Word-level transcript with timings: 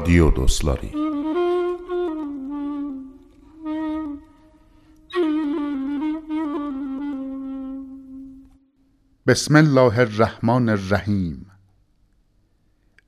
رادیو 0.00 0.30
دوستلاری. 0.30 0.92
بسم 9.26 9.56
الله 9.56 9.98
الرحمن 9.98 10.68
الرحیم. 10.68 11.50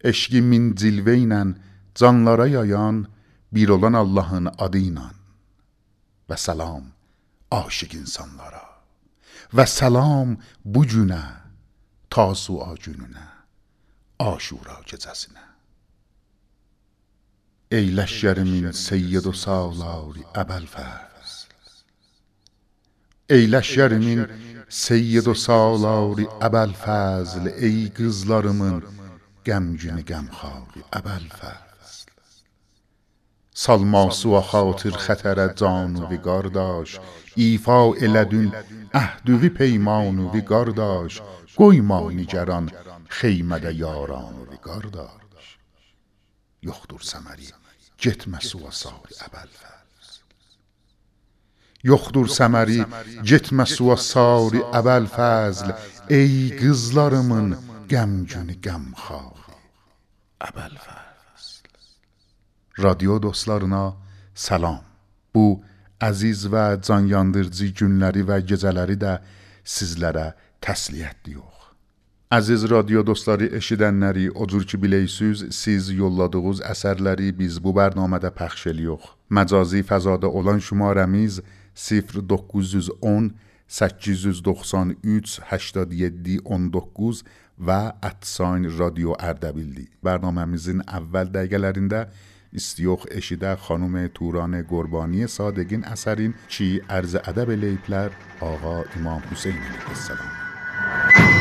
اشگی 0.05 0.41
من 0.41 0.75
زلوینن 0.77 1.57
زانلارا 1.95 2.49
یایان 2.49 3.09
بیرولان 3.53 3.95
اللهن 3.95 4.47
آدینان. 4.47 5.15
و 6.29 6.37
سلام 6.37 6.93
آشگ 7.51 7.97
انسانلارا. 7.97 8.63
و 9.55 9.67
سلام 9.67 10.39
بجونه 10.75 11.35
تاسو 12.11 12.57
آجونونه 12.59 13.29
آشورا 14.19 14.83
جزسینه 14.87 15.52
ای 17.72 17.86
لشگر 17.86 18.44
من 18.44 18.72
سید 18.72 19.28
و 19.28 19.34
سالاری 19.34 20.26
ابوالفضل 20.36 21.08
Ey 23.30 23.52
leşyer 23.52 23.98
min 23.98 24.28
seyyid 24.70 25.28
و 25.28 25.34
salari 25.34 26.28
ابوالفضل 26.42 27.46
Ey 27.68 27.80
qızlarımın 27.98 28.84
qəmgini 29.48 30.04
qəmxari 30.12 30.82
ابوالفضل 31.00 31.68
Salması 33.64 34.28
və 34.34 34.42
xatir 34.52 34.96
xətərə 35.06 35.48
canuvi 35.60 36.20
qardaş 36.28 36.90
İfa 37.50 37.80
elədün 38.06 38.50
əhdüvi 39.04 39.50
peymanuvi 39.60 40.42
qardaş 40.52 41.14
Qoyma 41.60 42.00
nigeran 42.20 42.66
xeymədə 43.20 43.72
yaranıvi 43.84 44.58
qardaş 44.68 45.46
Yoxdur 46.68 47.02
səməri 47.12 47.50
getmə 48.03 48.41
suva 48.43 48.73
sahi 48.75 49.17
əbəl 49.27 49.51
fərz. 49.59 50.11
Yoxdur 51.87 52.31
səməri, 52.31 52.81
getmə 53.27 53.67
suva 53.67 53.97
sari 53.99 54.63
əbəl 54.79 55.09
fəzl, 55.17 55.73
ey 56.19 56.51
qızlarımın 56.59 57.55
qəm 57.91 58.19
günü 58.31 58.59
qəm 58.65 58.91
xahi 59.05 59.59
əbəl 60.49 60.77
fəzl. 60.87 61.71
Radyo 62.83 63.21
dostlarına 63.23 63.85
salam. 64.35 64.81
Bu 65.35 65.63
əziz 66.03 66.47
və 66.53 66.67
canyandırıcı 66.87 67.71
günləri 67.79 68.27
və 68.29 68.43
gecələri 68.51 68.99
də 68.99 69.17
sizlərə 69.77 70.33
təsliyət 70.65 71.19
diyor. 71.29 71.52
Əziz 72.33 72.63
radio 72.65 73.03
dostları 73.05 73.51
eşidənləri, 73.59 74.31
o 74.33 74.47
cür 74.49 74.63
ki 74.65 74.79
biləysiniz, 74.81 75.43
siz 75.53 75.91
yolladığınız 75.93 76.63
əsərləri 76.65 77.27
biz 77.37 77.59
bu 77.61 77.75
bərnamədə 77.77 78.31
pəxş 78.33 78.71
eləyox. 78.71 79.11
Məcazi 79.29 79.83
fəzada 79.85 80.31
olan 80.33 80.63
şumarəmiz 80.65 81.43
0910 81.77 83.29
893 83.69 85.37
87 85.51 86.39
19 86.41 87.21
və 87.69 87.81
@sign 88.33 88.65
radio 88.81 89.13
Ərdəbildi. 89.21 89.91
Bərnaməmizin 90.01 90.81
əvvəl 90.89 91.29
dəqiqələrində 91.37 92.07
istiyox 92.53 93.11
eşidə 93.13 93.59
xanım 93.67 94.09
توران 94.17 94.57
قربانی 94.71 95.29
صادقین 95.29 95.85
əsərin 95.85 96.33
ki 96.49 96.81
ارز 96.89 97.17
ادب 97.17 97.51
لیپلر 97.51 98.11
آقا 98.41 98.85
امام 98.97 99.21
حسین 99.31 99.57
علیه 99.67 101.32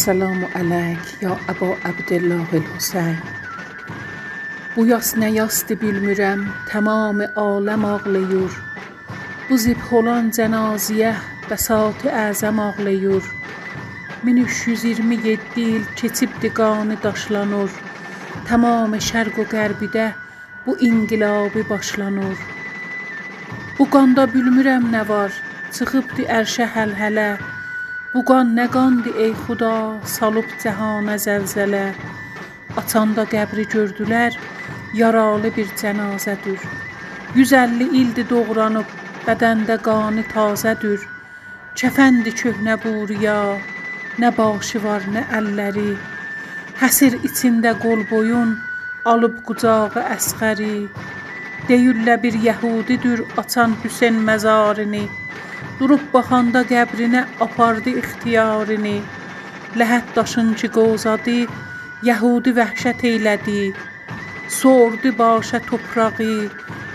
Əssəlamu 0.00 0.46
əleyk, 0.56 1.08
ya 1.20 1.34
Əba 1.52 1.66
Əbdillah 1.84 2.52
el-Hüseyn. 2.56 3.18
Bu 4.72 4.86
yas 4.88 5.10
nə 5.20 5.28
yastı 5.34 5.76
bilmirəm, 5.82 6.46
tamam 6.70 7.20
aləm 7.42 7.84
ağlayır. 7.88 8.56
Bu 9.50 9.58
zibxolan 9.60 10.32
cənaziyə 10.38 11.12
bəsatı 11.50 12.08
əzəm 12.22 12.62
ağlayır. 12.68 13.28
1327 14.24 15.66
il 15.66 15.84
keçibdi 16.00 16.54
qanı 16.62 16.96
daşlanır. 17.04 17.76
Tamam 18.48 18.96
şərq 19.10 19.36
və 19.42 19.48
qərbidə 19.52 20.10
bu 20.64 20.80
inqilabı 20.88 21.68
başlanır. 21.68 22.40
Bu 23.78 23.90
qanda 23.92 24.24
bilmirəm 24.32 24.92
nə 24.96 25.08
var, 25.12 25.40
çıxıbdı 25.76 26.30
ərşə 26.40 26.72
həlhələ. 26.76 27.30
-hələ. 27.36 27.59
Bu 28.12 28.20
qan 28.28 28.48
nə 28.58 28.64
qandı 28.74 29.10
ey 29.24 29.32
Xuda, 29.40 29.74
salıb 30.12 30.48
cəhana 30.62 31.14
zəlzələ. 31.24 31.82
Açanda 32.80 33.22
qəbri 33.34 33.64
gördülər, 33.74 34.38
yaralı 35.00 35.52
bir 35.58 35.68
cənazədir. 35.82 36.64
150 37.36 37.86
ildir 38.00 38.26
doğranıb, 38.32 38.96
bədəndə 39.28 39.76
qanı 39.86 40.24
tazədir. 40.32 41.06
Kəfəndi 41.78 42.34
köhnə 42.40 42.74
buruya, 42.82 43.36
nə 44.18 44.32
başı 44.40 44.82
var, 44.88 45.06
nə 45.14 45.22
əlləri. 45.38 45.94
Həsir 46.82 47.14
içində 47.30 47.76
qol 47.86 48.02
boyun, 48.10 48.56
alıb 49.12 49.38
qucağı 49.46 50.06
əsğəri. 50.16 50.74
Deyirlə 51.70 52.18
bir 52.26 52.42
yəhudidir 52.48 53.22
açan 53.44 53.78
Hüseyn 53.84 54.18
məzarını. 54.26 55.06
Durub 55.80 56.02
baxanda 56.12 56.60
qəbrinə 56.68 57.20
apardı 57.44 57.92
ixtiyarını. 57.98 58.98
Ləhət 59.80 60.10
daşıncı 60.16 60.68
qozadı, 60.74 61.36
Yəhudi 62.08 62.52
vəhşət 62.58 63.04
eylədi. 63.10 63.62
Sordu 64.56 65.12
başa 65.20 65.60
toprağı, 65.68 66.34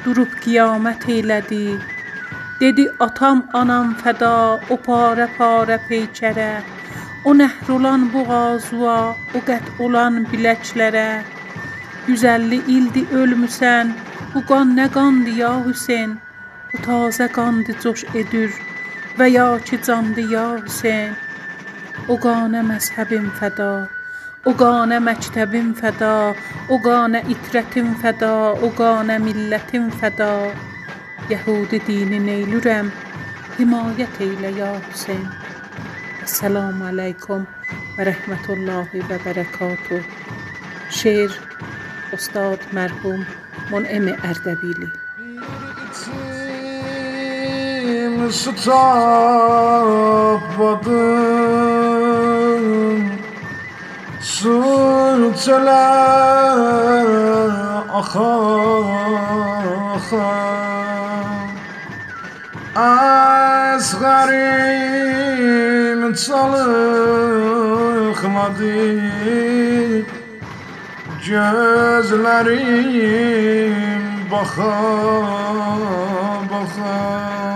durub 0.03 0.35
qiyamət 0.43 1.07
eylədi. 1.15 1.79
Dedi 2.59 2.85
atam 3.07 3.41
anam 3.61 3.95
fəda, 4.03 4.35
o 4.73 4.77
parə 4.87 5.27
parə 5.39 5.79
peykərə. 5.89 6.51
O 7.25 7.33
nəhr 7.39 7.73
olan 7.77 8.05
boğazıya, 8.13 8.99
o 9.37 9.43
qət 9.49 9.73
olan 9.87 10.21
biləklərə. 10.29 11.09
150 12.05 12.61
ildi 12.77 13.07
ölmüsən, 13.23 13.97
bu 14.35 14.45
qan 14.53 14.77
nə 14.77 14.87
qandı 14.93 15.35
ya 15.41 15.51
Hüseyn? 15.65 16.15
Bu 16.69 16.85
tazə 16.85 17.31
qandı 17.41 17.79
coş 17.81 18.05
edir. 18.21 18.53
و 19.19 19.29
یا 19.29 19.59
که 19.59 19.79
زنده 19.81 20.21
یاسه 20.21 21.15
او 22.07 22.19
گانه 22.19 22.79
فدا 23.39 23.87
او 24.45 24.53
گانه 24.53 25.13
فدا 25.73 26.35
او 26.67 26.81
گانه 26.81 27.23
فدا 28.01 28.51
او 28.51 28.69
گانه 28.69 29.89
فدا. 29.89 30.51
یهود 31.29 31.69
دین 31.69 32.13
نیلورم 32.13 32.91
حمایت 33.59 34.21
ایل 34.21 34.57
یاسه 34.57 35.17
السلام 36.21 36.83
علیکم 36.83 37.47
و 37.97 38.01
رحمت 38.01 38.49
الله 38.49 38.89
و 39.09 39.17
برکاته. 39.25 40.03
شیر 40.89 41.31
استاد 42.13 42.59
مرحوم 42.73 43.25
منعم 43.71 44.17
اردبیلی. 44.23 44.91
ısıtamadım 48.27 49.05
Sürtele 54.21 55.85
aha 57.93 58.31
aha 59.95 60.45
Asgarim 63.75 64.15
ah. 66.03 66.15
çalıkmadı 66.25 67.75
Gözlerim 71.27 72.65
baka 74.31 74.71
baka 76.51 77.54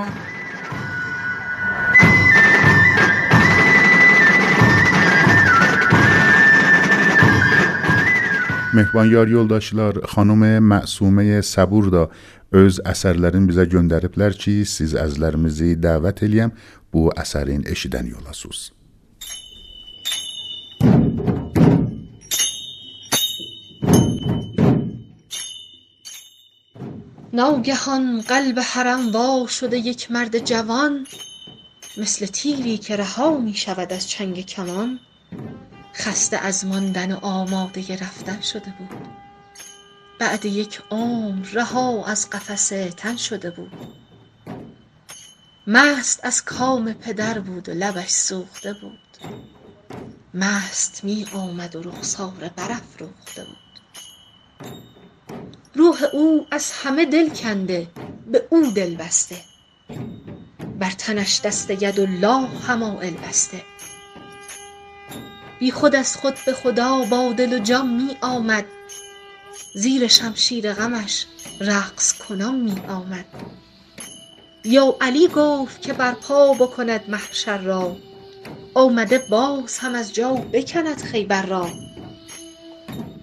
mehbon 8.78 9.08
yo'ldoshlar 9.36 9.94
xonum 10.14 10.44
ma'sumaye 10.72 11.42
öz 12.62 12.80
əsərlərini 12.92 13.50
bizə 13.50 13.66
göndəriblər 13.70 14.34
ki, 14.42 14.56
siz 14.66 14.96
azlarimizni 14.98 15.76
dəvət 15.86 16.24
eliyam 16.28 16.52
bu 16.94 17.10
əsərin 17.24 17.66
eshidan 17.74 18.10
yo'lasiz 18.14 18.72
ناگهان 27.34 28.22
قلب 28.22 28.60
حرم 28.60 29.12
وا 29.16 29.48
شده 29.48 29.78
یک 29.78 30.12
مرد 30.12 30.38
جوان 30.38 31.08
مثل 31.98 32.26
تیری 32.26 32.78
که 32.78 32.96
رها 32.96 33.38
می 33.38 33.54
شود 33.54 33.94
از 33.94 34.10
چنگ 34.10 34.46
کمان 34.46 35.00
خسته 36.00 36.38
از 36.38 36.66
ماندن 36.66 37.12
و 37.12 37.20
آماده 37.22 37.96
رفتن 37.96 38.42
شده 38.42 38.74
بود. 38.80 39.08
بعد 40.20 40.46
یک 40.46 40.82
عمر 40.92 41.46
رها 41.46 42.06
از 42.06 42.30
قفس 42.30 42.68
تن 42.98 43.16
شده 43.16 43.52
بود. 43.52 43.72
مست 45.68 46.20
از 46.24 46.46
کام 46.46 46.94
پدر 46.94 47.40
بود 47.40 47.70
و 47.70 47.72
لبش 47.72 48.10
سوخته 48.10 48.74
بود. 48.74 49.34
مست 50.34 51.04
می 51.04 51.26
آمد 51.34 51.76
و 51.76 51.82
رخساره 51.82 52.52
برافروخته 52.56 53.44
بود. 53.44 53.58
روح 55.76 56.04
او 56.14 56.48
از 56.52 56.72
همه 56.72 57.06
دل 57.06 57.30
کنده 57.30 57.88
به 58.32 58.48
او 58.50 58.72
دل 58.72 58.96
بسته. 58.96 59.42
بر 60.80 60.92
تنش 60.92 61.42
دست 61.42 61.70
یدالله 61.70 62.48
حمایل 62.48 63.18
بسته. 63.18 63.62
بیخود 65.60 65.96
از 65.96 66.18
خود 66.18 66.34
به 66.46 66.54
خدا 66.54 66.98
با 66.98 67.34
دل 67.34 67.54
و 67.54 67.60
جان 67.60 67.90
می 67.90 68.18
آمد. 68.22 68.66
زیر 69.74 70.08
شمشیر 70.08 70.74
غمش 70.74 71.26
رقص 71.60 72.14
کنان 72.14 72.56
می 72.56 72.82
آمد. 72.88 73.26
یا 74.64 74.96
علی 75.02 75.28
گفت 75.28 75.82
که 75.82 75.94
برپا 75.94 76.54
بکند 76.54 77.10
محشر 77.10 77.58
را. 77.58 77.96
آمده 78.74 79.18
باز 79.30 79.78
هم 79.78 79.96
از 79.96 80.14
جا 80.14 80.34
بکند 80.34 81.02
خیبر 81.02 81.46
را. 81.46 81.70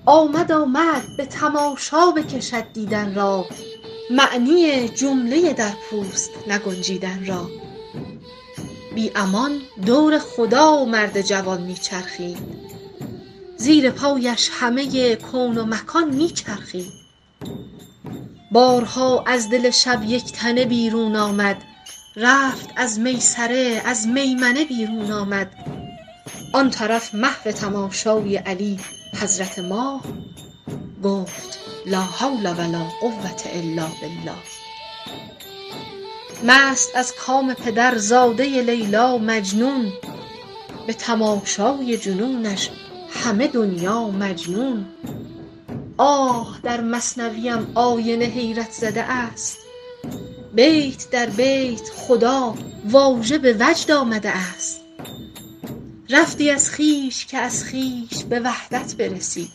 آمد 0.07 0.53
آمد 0.53 1.17
به 1.17 1.27
تماشا 1.27 2.11
بکشد 2.11 2.73
دیدن 2.73 3.15
را. 3.15 3.47
معنی 4.11 4.89
جمله 4.89 5.53
در 5.53 5.73
پوست 5.91 6.31
نگنجیدن 6.47 7.27
را. 7.27 7.66
بی 8.97 9.13
امان 9.15 9.61
دور 9.87 10.19
خدا 10.19 10.85
مرد 10.85 11.23
جوان 11.23 11.63
می 11.63 11.75
چرخید 11.75 12.39
زیر 13.57 13.91
پایش 13.91 14.51
همه 14.53 15.17
کون 15.17 15.59
و 15.59 15.65
مکان 15.65 16.15
می 16.15 16.29
چرخید 16.29 16.93
بارها 18.53 19.25
از 19.27 19.51
دل 19.51 19.71
شب 19.71 20.03
یک 20.05 20.33
تنه 20.33 20.65
بیرون 20.65 21.17
آمد. 21.17 21.57
رفت 22.17 22.71
از 22.77 23.01
میسره 23.01 23.83
از 23.85 24.07
میمنه 24.07 24.65
بیرون 24.65 25.13
آمد. 25.13 25.53
آن 26.53 26.71
طرف 26.71 27.15
محو 27.15 27.51
تماشای 27.53 28.37
علی 28.37 28.81
حضرت 29.21 29.59
ماه 29.59 30.03
گفت 31.05 31.59
لا 31.87 32.01
حول 32.03 32.47
و 32.47 32.61
لا 32.61 32.85
قوة 33.01 33.43
الا 33.53 33.87
بالله. 34.01 34.56
مست 36.45 36.91
از 36.95 37.15
کام 37.15 37.55
پدر 37.55 37.99
زاده 37.99 38.45
لیلی 38.63 39.19
مجنون 39.19 39.93
به 40.87 40.93
تماشای 40.93 41.99
جنونش 41.99 42.71
همه 43.11 43.47
دنیا 43.49 44.09
مجنون. 44.09 44.87
آه 45.97 46.59
در 46.63 46.81
مثنویم 46.81 47.73
آینه 47.75 48.25
حیرت 48.25 48.71
زده 48.71 49.03
است. 49.03 49.59
بیت 50.55 51.11
در 51.11 51.27
بیت 51.27 51.91
خدا 51.97 52.55
واژه 52.85 53.39
به 53.39 53.57
وجد 53.61 53.91
آمده 53.91 54.31
است. 54.31 54.81
رفتی 56.11 56.51
از 56.51 56.75
خویش 56.75 57.27
که 57.27 57.39
از 57.39 57.65
خویش 57.65 58.25
به 58.29 58.41
وحدت 58.41 58.95
برسی. 58.95 59.49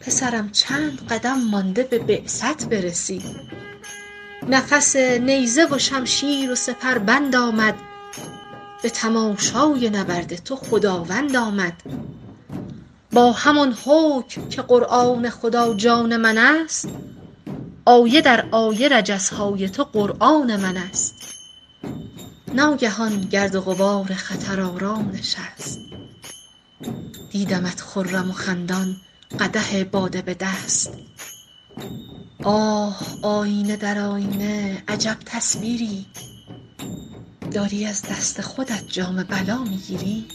پسرم 0.00 0.50
چند 0.50 1.06
قدم 1.08 1.40
مانده 1.40 1.82
به 1.82 1.98
بعثت 1.98 2.68
برسی. 2.68 3.22
نفس 4.48 4.96
نیزه 4.96 5.66
و 5.70 5.78
شمشیر 5.78 6.52
و 6.52 6.54
سپربند 6.54 7.36
آمد. 7.36 7.74
به 8.82 8.90
تماشای 8.90 9.90
نبرد 9.90 10.34
تو 10.36 10.56
خداوند 10.56 11.36
آمد. 11.36 11.82
با 13.12 13.32
همان 13.32 13.76
حکم 13.84 14.48
که 14.48 14.62
قرآن 14.62 15.30
خدا 15.30 15.74
جان 15.74 16.16
من 16.16 16.38
است 16.38 16.88
آیه 17.84 18.20
در 18.20 18.48
آیه 18.50 18.88
رجس 18.88 19.32
های 19.32 19.68
تو 19.68 19.84
قرآن 19.84 20.56
من 20.56 20.76
است. 20.76 21.14
ناگهان 22.54 23.20
گرد 23.20 23.54
و 23.54 23.60
غبار 23.60 24.14
خطر 24.14 24.60
آرام 24.60 25.10
نشست 25.14 25.80
دیدمت 27.30 27.80
خرم 27.80 28.30
و 28.30 28.32
خندان 28.32 28.96
قدح 29.40 29.84
باده 29.84 30.22
به 30.22 30.34
دست. 30.34 30.92
آه 32.42 33.02
آیینه 33.22 33.76
در 33.76 33.98
آیینه 33.98 34.82
عجب 34.88 35.16
تصویری. 35.26 36.06
داری 37.50 37.86
از 37.86 38.02
دست 38.02 38.40
خودت 38.40 38.88
جام 38.88 39.22
بلا 39.22 39.64
می 39.64 39.76
گیری 39.76 40.26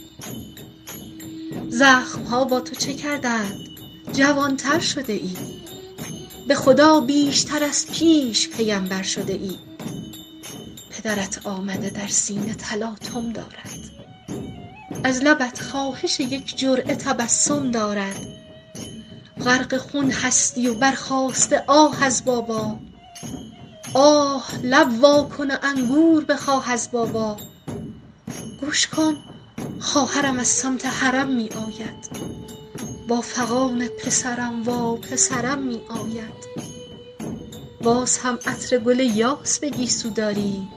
زخم 1.70 2.24
ها 2.24 2.44
با 2.44 2.60
تو 2.60 2.76
چه 2.76 2.94
کردند 2.94 3.68
جوان 4.14 4.58
تر 4.58 4.80
شده 4.80 5.14
ای. 5.14 5.38
به 6.48 6.56
خدا 6.56 7.00
بیشتر 7.00 7.64
از 7.64 7.88
پیش 7.88 8.50
پیمبر 8.50 9.02
شده 9.02 9.34
ای. 9.34 9.58
پدرت 10.92 11.48
آمده 11.48 11.90
در 11.90 12.08
سینه 12.08 12.54
تلاطم 12.54 13.32
دارد. 13.32 13.80
از 15.04 15.24
لبت 15.24 15.62
خواهش 15.62 16.20
یک 16.20 16.58
جرعه 16.58 16.96
تبسم 16.96 17.72
دارد. 17.72 18.39
غرق 19.46 19.78
خون 19.78 20.12
هستی 20.12 20.68
و 20.68 20.74
برخاسته 20.74 21.64
آه 21.68 22.04
از 22.04 22.26
بابا. 22.26 22.80
آه 23.94 24.46
لب 24.64 25.04
وا 25.04 25.24
کن 25.24 25.52
و 25.52 25.58
انگور 25.64 26.26
بخواه 26.26 26.72
از 26.72 26.92
بابا. 26.92 27.38
گوش 28.62 28.88
کن 28.88 29.16
خواهرم 29.80 30.40
از 30.40 30.48
سمت 30.48 30.86
حرم 30.86 31.28
می 31.28 31.50
آید. 31.50 32.10
با 33.08 33.22
فغان 33.22 33.88
پسرم 33.88 34.64
وا 34.64 34.96
پسرم 34.96 35.60
می 35.60 35.82
آید. 35.90 36.40
باز 37.82 38.18
هم 38.18 38.40
عطر 38.46 38.78
گل 38.78 39.00
یاس 39.00 39.60
به 39.60 39.70
گیسو 39.70 40.10
داری. 40.10 40.68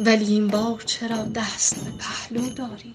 ولی 0.00 0.24
این 0.24 0.48
بار 0.48 0.80
چرا 0.86 1.22
دست 1.34 1.84
به 1.84 1.90
پهلو 1.90 2.50
داری؟ 2.50 2.94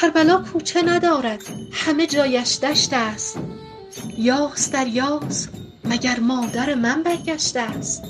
کربلا 0.00 0.36
کوچه 0.52 0.82
ندارد. 0.82 1.42
همه 1.72 2.06
جایش 2.06 2.58
دشت 2.58 2.92
است. 2.92 3.38
یاس 4.18 4.70
در 4.70 4.86
یاس 4.86 5.48
مگر 5.84 6.20
مادر 6.20 6.74
من 6.74 7.02
برگشته 7.02 7.60
است. 7.60 8.02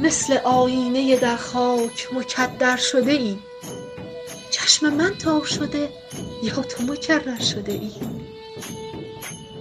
مثل 0.00 0.36
آیینه 0.44 1.16
در 1.16 1.36
خاک 1.36 2.08
مکدر 2.12 2.76
شده 2.76 3.12
ای. 3.12 3.36
چشم 4.50 4.94
من 4.94 5.14
تار 5.18 5.44
شده 5.44 5.88
یا 6.42 6.62
تو 6.62 6.82
مکرر 6.82 7.40
شده 7.40 7.72
ای. 7.72 7.92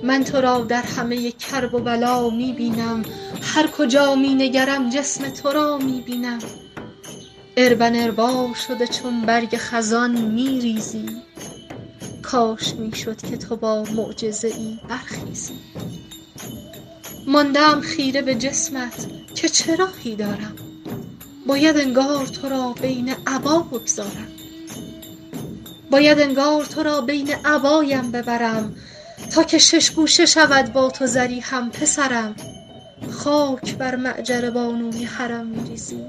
من 0.04 0.24
تو 0.24 0.42
را 0.42 0.60
در 0.60 0.82
همه 0.82 1.32
کرب 1.32 1.74
و 1.74 1.80
بلا 1.80 2.30
می 2.30 2.54
بینم 2.54 3.04
هر 3.42 3.68
کجا 3.68 4.16
می 4.16 4.36
نگرم 4.36 4.90
جسم 4.90 5.30
تو 5.30 5.50
را 5.50 5.78
می 5.78 6.02
بینم 6.02 6.40
اربن 7.58 7.96
اربا 7.96 8.50
شده 8.68 8.88
چون 8.88 9.22
برگ 9.22 9.56
خزان 9.58 10.22
می 10.22 10.62
ریزی 10.62 11.06
کاش 12.22 12.74
می 12.74 12.96
شد 12.96 13.22
که 13.22 13.38
تو 13.38 13.56
با 13.56 13.84
معجزه 13.84 14.48
ای 14.48 14.80
برخیزی. 14.90 15.54
مانده 17.28 17.82
خیره 17.82 18.22
به 18.22 18.36
جسمت 18.36 19.08
که 19.36 19.50
چه 19.50 19.76
راهی 19.76 20.16
دارم؟ 20.16 20.56
باید 21.48 21.78
انگار 21.78 22.26
تو 22.26 22.50
را 22.50 22.76
بین 22.82 23.16
عبا 23.28 23.60
بگذارم. 23.60 24.28
باید 25.92 26.20
انگار 26.20 26.66
تو 26.66 26.84
را 26.84 27.02
بین 27.02 27.30
عبایم 27.46 28.12
ببرم 28.12 28.76
تا 29.32 29.44
که 29.44 29.58
شش 29.58 29.92
گوشه 29.92 30.26
شود 30.26 30.74
با 30.74 30.90
تو 30.90 31.06
ضریحم 31.06 31.70
پسرم. 31.70 32.36
خاک 33.12 33.76
بر 33.76 33.96
معجر 33.96 34.50
بانوی 34.50 35.04
حرم 35.04 35.48
می 35.48 35.70
ریزی 35.70 36.06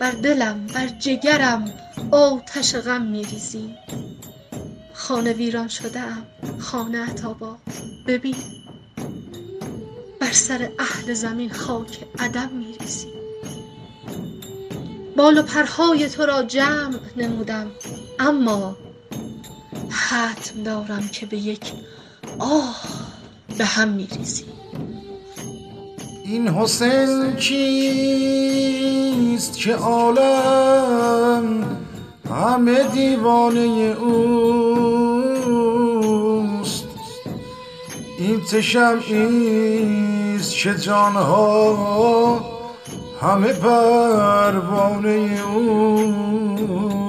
بر 0.00 0.10
دلم 0.10 0.66
بر 0.66 0.88
جگرم 0.88 1.72
آتش 2.10 2.74
غم 2.74 3.02
می 3.02 3.24
ریزی 3.24 3.74
خانه 4.94 5.32
ویران 5.32 5.68
شده 5.68 6.00
ام 6.00 6.26
خانه 6.58 6.98
ات 7.10 7.24
آباد 7.24 7.58
ببین 8.06 8.36
بر 10.20 10.32
سر 10.32 10.70
اهل 10.78 11.14
زمین 11.14 11.50
خاک 11.50 11.98
عدم 12.18 12.48
می 12.48 12.78
ریزی 12.80 13.08
بال 15.16 15.38
و 15.38 15.42
پرهای 15.42 16.08
تو 16.08 16.26
را 16.26 16.42
جمع 16.42 16.98
نمودم 17.16 17.70
اما 18.18 18.76
حتم 19.90 20.62
دارم 20.62 21.08
که 21.08 21.26
به 21.26 21.36
یک 21.36 21.72
آه 22.38 22.86
به 23.58 23.64
هم 23.64 23.88
می 23.88 24.06
ریزی 24.06 24.44
این 26.28 26.48
حسین 26.48 27.36
کیست 27.36 27.58
که 29.58 29.74
عالم؟ 29.74 31.44
همه 32.30 32.82
دیوانه 32.88 33.60
اوست. 34.00 34.44
این 38.18 38.40
چشم 38.50 39.02
ایست 39.08 40.56
که 40.56 40.74
جانها؟ 40.74 42.40
همه 43.22 43.52
پروانه 43.52 45.40
اوست. 45.54 47.05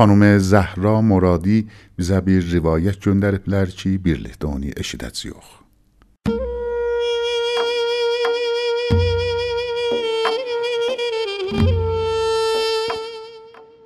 خانم 0.00 0.38
زهرا 0.38 1.00
مرادی 1.00 1.68
بیزه 1.96 2.22
روایت 2.52 3.00
جندر 3.00 3.36
پلر 3.36 3.66
چی 3.66 3.98
بیر 3.98 4.16
لیدانی 4.16 4.70
اشیدت 4.76 5.14
زیوخ 5.14 5.48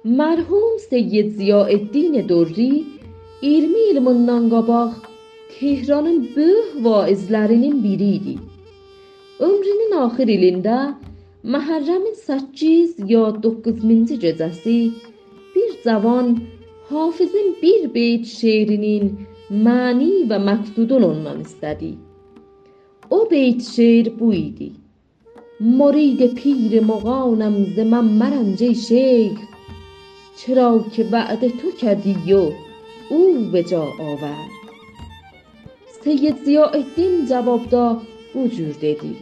مرحوم 0.04 0.78
سید 0.90 1.28
زیاه 1.28 1.66
الدین 1.66 2.26
دوری 2.26 2.86
ایرمی 3.40 3.78
علمان 3.90 4.24
نانگاباق 4.24 4.92
تهرانن 5.60 6.18
بوه 6.34 6.82
و 6.84 6.88
ازلارنن 6.88 7.80
بیریدی. 7.82 8.40
امرنن 9.40 10.02
آخر 10.02 10.22
الینده 10.22 10.94
محرم 11.44 12.02
سچیز 12.26 12.94
یا 13.06 13.30
دوکز 13.30 13.84
منزی 13.84 14.16
جزاسی 14.16 14.92
زبان 15.84 16.42
حافظین 16.90 17.54
بیر 17.60 17.88
بیت 17.88 18.26
شعرینین 18.26 19.18
معنی 19.50 20.22
و 20.30 20.38
مکتودون 20.38 21.04
اونمان 21.04 21.40
استدی. 21.40 21.98
او 23.08 23.24
بیت 23.30 23.62
شعر 23.62 24.08
بویدی. 24.08 24.72
مرید 25.60 26.34
پیر 26.34 26.84
مغانم 26.84 27.64
ز 27.64 27.78
من 27.78 28.56
شیخ 28.56 29.38
چرا 30.36 30.84
که 30.92 31.04
بعد 31.04 31.48
تو 31.48 31.70
کردی 31.80 32.32
و 32.32 32.50
او 33.10 33.34
به 33.52 33.62
جا 33.62 33.82
آورد. 33.82 34.50
سید 36.04 36.36
زیاعدین 36.44 37.26
جواب 37.28 37.68
دا 37.68 38.00
بجور 38.34 38.72
دیدی. 38.80 39.16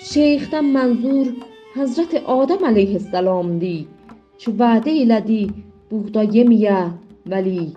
شیختم 0.00 0.64
منظور 0.64 1.26
حضرت 1.76 2.14
آدم 2.14 2.64
علیه 2.64 2.92
السلام 2.92 3.58
دید 3.58 3.93
چو 4.38 4.52
وعده 4.58 4.90
ای 4.90 5.04
لدی 5.04 5.50
بودا 5.90 6.24
یمیا 6.24 6.90
ولی 7.26 7.72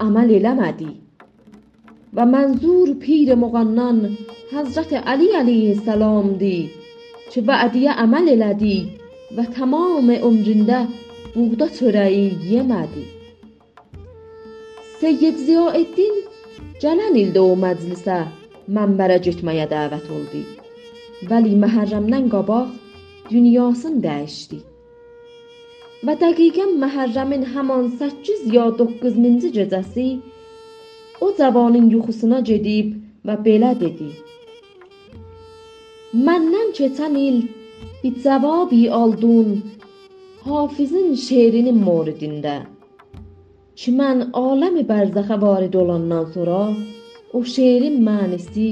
عمل 0.00 0.46
نمدی 0.46 1.00
و 2.14 2.26
منظور 2.26 2.94
پیر 2.94 3.34
مغنان 3.34 4.18
حضرت 4.52 4.92
علی 4.92 5.28
علیه 5.32 5.68
السلام 5.68 6.32
دی 6.32 6.70
چو 7.34 7.40
وعده 7.40 7.90
عمل 7.90 8.28
لدی 8.42 8.90
و 9.36 9.44
تمام 9.44 10.10
عمرینده 10.10 10.86
بودا 11.34 11.68
چره 11.68 12.06
ای 12.06 12.32
یمدی. 12.50 13.04
سید 15.00 15.36
ضیاءالدین 15.36 16.14
جنان 16.80 17.14
ایلده 17.14 17.40
او 17.40 17.56
مجلسه 17.56 18.26
منبره 18.68 19.18
جتمه 19.18 19.54
یه 19.54 19.66
دعوت 19.66 20.10
اولدی 20.10 20.44
ولی 21.30 21.54
محرم 21.54 22.06
نه 22.06 22.28
قاباغ 22.28 22.68
دونیاسین 23.30 23.98
دعیشدی 23.98 24.62
Və 26.08 26.14
dəqiqən 26.20 26.70
Məhərrəmin 26.80 27.42
həman 27.54 27.88
8 28.02 28.44
ya 28.54 28.62
9-cu 28.76 29.48
gecəsi 29.56 30.06
o 31.26 31.28
cavanın 31.40 31.90
yuxusuna 31.94 32.38
gedib 32.50 32.94
və 33.28 33.36
belə 33.48 33.72
dedi: 33.82 34.06
Məndən 36.28 36.72
keçən 36.78 37.18
il 37.24 37.36
bir 38.02 38.16
cavabı 38.24 38.80
aldın 39.00 39.52
Hafizin 40.46 41.12
şeirinin 41.26 41.84
moridində 41.90 42.56
ki 43.82 43.92
mən 44.00 44.26
aləmi 44.46 44.88
bərzəxə 44.94 45.40
varid 45.46 45.80
olandan 45.84 46.26
sonra 46.34 46.62
o 47.36 47.44
şeirin 47.54 48.00
mənisi 48.08 48.70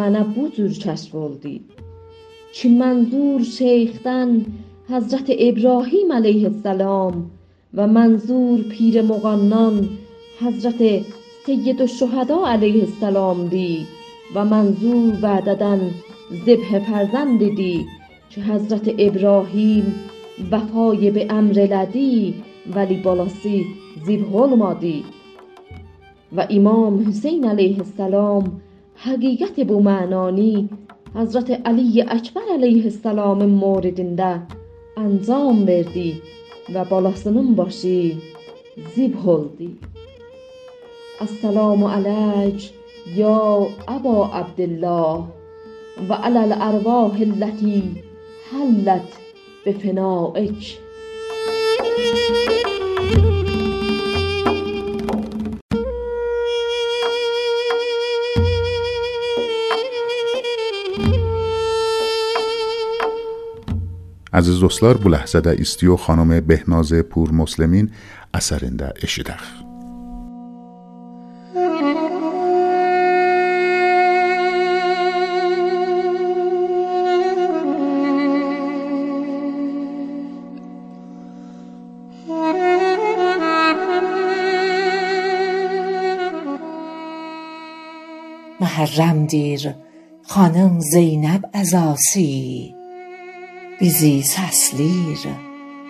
mənə 0.00 0.26
bu 0.34 0.50
cür 0.56 0.74
kəşf 0.84 1.14
oldu 1.24 1.54
ki 2.56 2.76
mənzur 2.80 3.46
şeyxdən 3.56 4.40
حضرت 4.88 5.30
ابراهیم 5.38 6.12
علیه 6.12 6.46
السلام 6.46 7.30
و 7.74 7.86
منظور 7.86 8.60
پیر 8.70 9.02
مغانان 9.02 9.88
حضرت 10.40 10.82
سید 11.46 11.80
الشہداء 11.80 12.46
علیه 12.52 12.82
السلام 12.82 13.46
دی 13.46 13.86
و 14.34 14.44
منظور 14.44 15.12
بعداً 15.22 15.78
ذبح 16.46 16.78
فرزند 16.78 17.38
دی 17.38 17.86
که 18.30 18.40
حضرت 18.40 18.90
ابراهیم 18.98 19.94
وفای 20.52 21.10
به 21.10 21.26
امر 21.30 21.52
لدی 21.52 22.34
ولی 22.74 22.96
بالاسی 22.96 23.64
ذبح 24.06 24.34
اول 24.36 24.54
مادی 24.54 25.04
و 26.36 26.46
امام 26.50 27.08
حسین 27.08 27.44
علیه 27.44 27.78
السلام 27.78 28.60
حقیقت 28.94 29.60
بمانانی 29.60 30.68
حضرت 31.14 31.50
علی 31.50 32.02
اکبر 32.02 32.42
علیه 32.54 32.84
السلام 32.84 33.46
موردنده 33.46 34.42
anjam 34.96 35.66
verdi 35.68 36.08
və 36.72 36.82
balasının 36.90 37.56
başı 37.58 37.98
zibh 38.94 39.28
oldu. 39.36 39.68
السلام 41.26 41.84
عليك 41.84 42.60
يا 43.16 43.66
أبا 43.88 44.18
عبد 44.36 44.60
الله 44.60 45.28
وعلى 46.10 46.40
الأرواح 46.44 47.14
التي 47.20 47.82
حلت 48.48 49.10
بفنائك 49.66 50.62
از 64.36 64.44
زوسلار 64.44 64.96
بو 64.96 65.08
لحظه 65.08 65.42
استیو 65.46 65.96
خانم 65.96 66.40
بهناز 66.40 66.92
پور 66.92 67.32
مسلمین 67.32 67.90
اثرنده 68.34 68.92
اشیدخ 69.02 69.42
محرم 88.60 89.26
دیر 89.26 89.74
خانم 90.22 90.80
زینب 90.80 91.44
از 91.52 91.74
آسی 91.74 92.75
bizi 93.80 94.22
səsləyir 94.24 95.24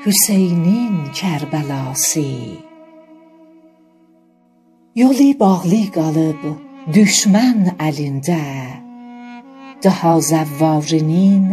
Hüseynin 0.04 0.96
Kərbəlası 1.18 2.26
Yolu 4.98 5.28
bağlı 5.40 5.82
qalıb 5.94 6.42
düşmən 6.94 7.76
əlində 7.88 8.42
daha 9.84 10.14
zəvvarinin 10.30 11.46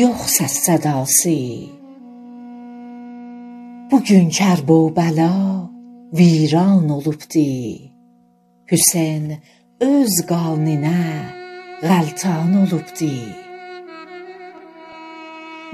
yox 0.00 0.28
səs 0.36 0.56
sədası 0.68 1.38
Bu 3.90 3.98
gün 4.08 4.30
Kərbəla 4.38 5.32
viran 6.18 6.86
olubdu 6.98 7.48
Hüseyn 8.70 9.40
öz 9.84 10.14
qavninə 10.30 11.00
qəltan 11.82 12.54
olubdu. 12.62 13.43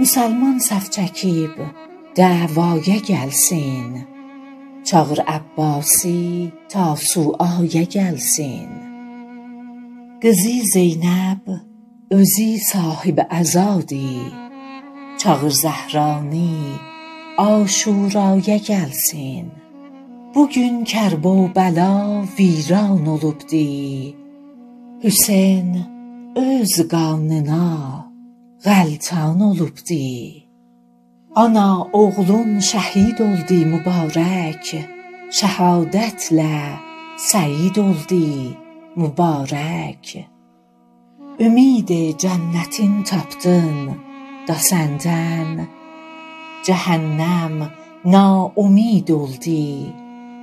مسلمان 0.01 0.59
صف 0.59 0.91
چکیب 0.91 1.51
دعوا 2.15 2.77
یک 2.77 3.13
السین 3.15 4.07
چاقر 4.85 5.21
عباسی 5.21 6.53
تا 6.69 6.97
سوعا 6.97 7.65
یک 7.65 7.97
قزی 10.23 10.63
زینب 10.73 11.61
ازی 12.11 12.59
صاحب 12.73 13.27
عزا 13.31 13.81
دی 13.81 14.21
زهرانی 15.49 16.65
آشورا 17.37 18.37
یک 18.47 18.71
السین 18.75 19.51
بو 20.35 20.47
گون 20.47 20.85
کرب 20.85 21.27
و 21.27 21.49
بلا 21.49 22.25
ویران 22.39 23.07
اولوبدی 23.07 24.15
حسین 25.03 25.87
از 26.37 26.89
قانینا 26.91 28.10
Ana 31.35 31.83
oğlun 31.93 32.59
şəhid 32.61 33.23
oldu 33.25 33.61
mübarək, 33.73 34.75
şəhadətlə 35.39 36.57
سعید 37.17 37.81
oldu 37.81 38.21
mübarək. 39.01 40.13
Ümid 41.41 41.95
cənnətin 42.21 43.01
tapdın 43.09 43.97
da 44.45 44.57
səndən. 44.69 45.65
Cəhənnəm 46.69 47.61
naumid 48.05 49.09
oldu 49.09 49.61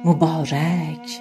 mübarək. 0.07 1.17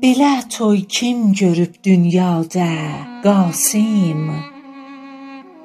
Belə 0.00 0.36
toy 0.48 0.86
kim 0.88 1.32
görüb 1.32 1.82
dünyada 1.84 2.70
Qasim? 3.24 4.56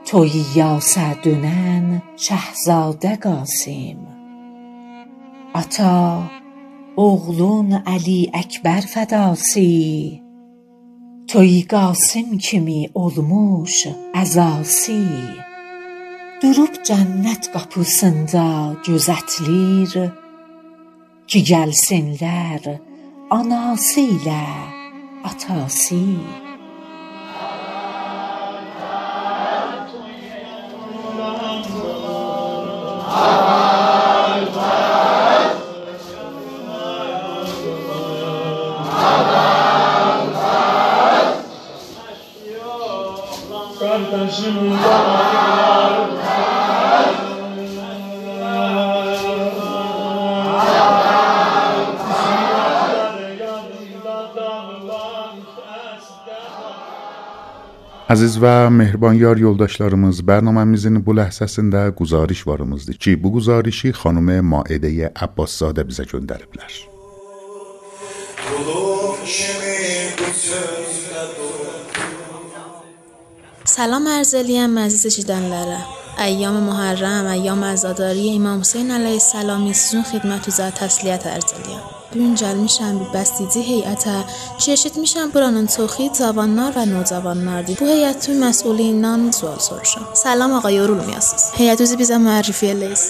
توی 0.06 0.46
یا 0.56 0.80
سعدونن 0.80 2.02
شهزاده 2.18 3.16
گاسیم 3.16 4.08
اتا 5.56 6.24
اغلون 6.98 7.74
علی 7.74 8.32
اکبر 8.34 8.80
فداسی. 8.80 10.22
توی 11.28 11.62
قاسم 11.70 12.38
کمی 12.38 12.90
اولموش 12.94 13.88
عزاسی، 14.16 15.08
دروب 16.42 16.70
جنت 16.86 17.50
قپوسندا 17.56 18.76
گزتلیر 18.88 20.12
که 21.28 21.40
گلسنلر 21.40 22.78
آناسیله 23.30 24.48
اتاسی 25.26 26.20
Əziz 44.44 44.56
və 58.36 58.68
mehriban 58.68 59.16
yar 59.16 59.40
yoldaşlarımız, 59.40 60.20
bərnaməmizin 60.28 61.00
bu 61.06 61.16
ləhzəsində 61.16 61.86
quzariş 61.96 62.44
varımızdır 62.48 63.00
ki, 63.00 63.16
bu 63.24 63.32
quzarişi 63.38 63.96
xanım 63.96 64.28
Maideyə 64.52 65.16
Abbaszadə 65.24 65.88
bizə 65.88 66.04
göndəriblər. 66.12 66.84
سلام 73.76 74.08
عرض 74.08 74.36
الیم 74.36 74.80
عزیز 74.80 75.08
شیدنلره 75.08 75.78
ایام 76.18 76.54
محرم 76.54 77.26
ایام 77.26 77.64
عزاداری 77.64 78.36
امام 78.36 78.60
حسین 78.60 78.92
علیه 78.92 79.20
السلامی 79.22 79.74
sizin 79.74 80.06
xidmətinizə 80.12 80.70
təsliyyət 80.78 81.26
ərz 81.34 81.58
eləyəm. 81.58 82.03
Bu 82.14 82.20
gün 82.20 82.36
gəlmişəm 82.38 83.00
bir 83.02 83.08
bəstici 83.10 83.62
heyətə. 83.66 84.16
Ki 84.62 84.72
eşitmişəm 84.76 85.32
buranın 85.34 85.66
çoxu 85.76 86.12
cavanlar 86.20 86.76
və 86.78 86.84
nocavanlardır. 86.92 87.80
Bu 87.82 87.88
heyətin 87.90 88.38
məsulindən 88.44 89.32
sual 89.34 89.58
soruşam. 89.68 90.04
Salam 90.24 90.54
ağa, 90.60 90.70
yorulmayasınız. 90.78 91.46
Heyətinizi 91.58 91.98
bizə 92.04 92.22
müərrifi 92.26 92.70
eləyiz. 92.74 93.02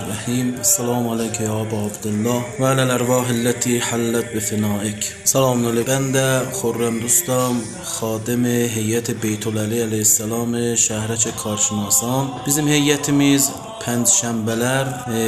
الرحیم 0.00 0.54
السلام 0.64 1.08
علیک 1.08 1.40
یا 1.40 1.52
ابا 1.52 1.78
عبدالله 1.88 2.42
و 2.60 2.64
علی 2.64 2.82
الارواح 2.82 3.30
التي 3.30 3.80
حلت 3.80 4.26
بفنائک 4.34 5.00
سلام 5.24 5.66
علیک 5.66 5.86
ben 5.86 6.14
de 6.14 6.42
خرم 6.52 7.00
دوستم 7.00 7.54
خادم 7.84 8.44
heyət 8.76 9.08
Beytüləli 9.22 9.80
əleyhissalam 9.86 10.54
şəhərək 10.86 11.24
karşınasan 11.42 12.30
bizim 12.46 12.66
heyətimiz 12.74 13.50
پنج 13.80 14.06
شنبلر 14.08 14.84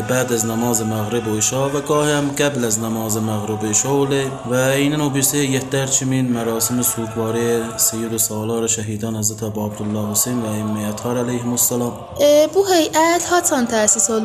بعد 0.09 0.33
از 0.33 0.47
نماز 0.47 0.83
مغرب 0.83 1.29
و 1.29 1.37
عشا 1.37 1.69
و 1.69 1.81
گاه 1.81 2.09
هم 2.09 2.29
قبل 2.29 2.65
از 2.65 2.79
نماز 2.79 3.17
مغرب 3.17 3.67
عشا 3.67 4.07
و 4.51 4.55
این 4.55 4.93
نوبیسه 4.93 5.39
یه 5.39 5.59
درچمین 5.71 6.33
مراسم 6.33 6.83
سوکواره 6.83 7.79
سید 7.79 8.15
و 8.15 8.19
سالار 8.19 8.67
شهیدان 8.67 9.17
حضرت 9.17 9.43
ابا 9.43 9.67
عبدالله 9.67 10.11
حسین 10.11 10.43
و 10.43 10.47
امیت 10.47 11.01
هار 11.01 11.19
علیه 11.19 11.47
مسلم 11.47 11.93
بو 12.55 12.65
حیعت 12.75 13.25
ها 13.25 13.41
تان 13.41 13.67
تحسیس 13.67 14.11
و 14.11 14.21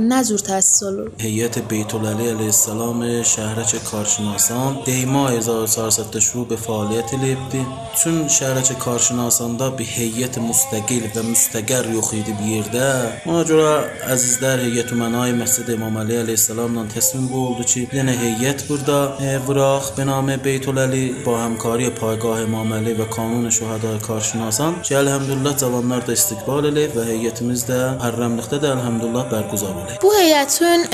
نزور 0.00 0.38
تحسیس 0.38 0.82
آلوب 0.82 1.08
حیعت 1.18 1.58
بیت 1.58 1.94
علیه 1.94 2.44
السلام 2.44 3.22
شهرچ 3.22 3.74
کارشناسان 3.74 4.78
دیما 4.84 5.28
1400 5.28 6.18
شروع 6.18 6.46
به 6.46 6.56
فعالیت 6.56 7.14
لیبدی 7.14 7.66
چون 8.04 8.28
شهرچ 8.28 8.72
کارشناسان 8.72 9.56
دا 9.56 9.70
به 9.70 9.84
حیعت 9.84 10.38
مستقل 10.38 11.00
و 11.16 11.22
مستقر 11.22 11.90
یخیدی 11.90 12.32
بیرده 12.32 13.22
ما 13.26 13.43
Majura 13.44 13.82
əzizlər, 14.08 14.62
heyət-ümənay 14.64 15.34
Məscid 15.36 15.66
İmam 15.74 15.98
Əli 16.00 16.14
əleyhissalamla 16.22 16.86
təslim 16.94 17.26
bu 17.28 17.42
oldu 17.50 17.66
ki, 17.68 17.82
bir 17.90 17.98
dənə 17.98 18.14
heyət 18.16 18.62
burada 18.70 19.18
Vıraq 19.44 19.90
benamə 19.98 20.38
Beytül 20.40 20.78
Əli 20.80 21.02
ba 21.26 21.34
həmkari 21.42 21.90
Paygah 21.98 22.40
İmam 22.46 22.72
Əli 22.72 22.94
və 22.96 23.04
Kanun 23.12 23.52
Şuhada 23.52 23.90
Karşınasan 24.06 24.78
ki, 24.80 24.94
elhamdülillah 24.96 25.58
cavanlar 25.60 26.06
da 26.06 26.16
istiqbal 26.16 26.70
eləyib 26.70 26.96
və 26.96 27.04
heyətimiz 27.10 27.66
də 27.68 27.82
Hərrəmliqdə 28.06 28.62
də 28.62 28.70
elhamdülillah 28.78 29.28
bərquzar 29.34 29.76
olub. 29.76 29.92
Bu 30.00 30.14
heyətin 30.16 30.88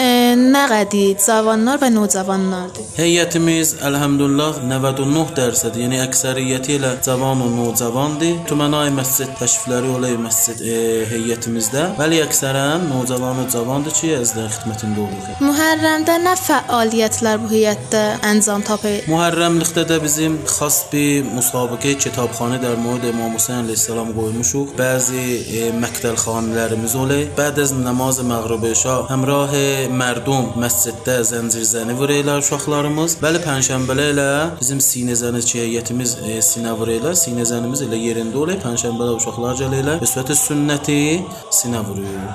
nə 0.51 0.65
qədi 0.75 1.05
cavanlar 1.23 1.79
və 1.85 1.93
nocavanlardır? 1.95 2.91
Heyətimiz 2.99 3.77
elhamdülillah 3.93 4.59
99 4.65 5.37
dərsədir, 5.39 5.87
yəni 5.87 6.03
əksəriyyəti 6.09 6.81
ilə 6.81 6.97
cavan 7.07 7.47
və 7.47 7.55
nocavandır. 7.61 8.43
Tümenay 8.51 8.91
məscid 8.99 9.39
təşrifləri 9.39 9.95
olub 10.01 10.27
məscid 10.27 10.67
e, 10.67 10.83
heyətimizdə. 11.15 11.93
Bəli, 12.01 12.23
əksər 12.27 12.39
əksərən 12.40 12.87
nocalan 12.88 13.37
və 13.37 13.42
cavandır 13.53 13.92
ki, 13.92 14.11
əzlər 14.16 14.48
xidmətində 14.55 15.03
olur. 15.05 15.24
Muharrəmdə 15.44 16.14
nə 16.24 16.33
fəaliyyətlər 16.40 17.40
bu 17.42 17.50
heyətdə 17.50 18.00
əncam 18.31 18.62
tapır? 18.64 19.05
Muharrəmlikdə 19.12 19.85
də 19.90 19.98
bizim 20.00 20.38
xas 20.48 20.79
bir 20.92 21.26
müsabiqə 21.29 21.92
kitabxana 22.00 22.57
dər 22.62 22.79
Muhammed 22.81 23.05
İmam 23.11 23.35
Hüseyn 23.37 23.61
əleyhissalam 23.66 24.14
qoymuşuq. 24.16 24.72
Bəzi 24.79 25.24
e, 25.61 25.66
məktəlxanilərimiz 25.83 26.96
olur. 27.03 27.26
Bəd 27.37 27.61
az 27.61 27.74
namaz 27.76 28.22
məğrubişa 28.31 28.96
həmrah 29.12 29.53
mərdum 30.00 30.57
məsciddə 30.64 31.18
zəncirzəni 31.33 31.98
vururlar 32.00 32.40
uşaqlarımız. 32.40 33.18
Bəli 33.20 33.44
pənşənbələ 33.44 34.09
ilə 34.14 34.31
bizim 34.62 34.81
sinəzəni 34.88 35.44
çeyyətimiz 35.53 36.16
e, 36.24 36.40
sinə 36.40 36.72
vururlar. 36.81 37.20
Sinəzənimiz 37.20 37.85
elə 37.90 38.00
yerində 38.00 38.40
olur. 38.46 38.57
Pənşənbələ 38.64 39.20
uşaqlar 39.20 39.61
gəlirlər. 39.61 40.00
Üsvəti 40.09 40.40
sünnəti 40.46 41.00
sinə 41.61 41.85
vururlar. 41.85 42.30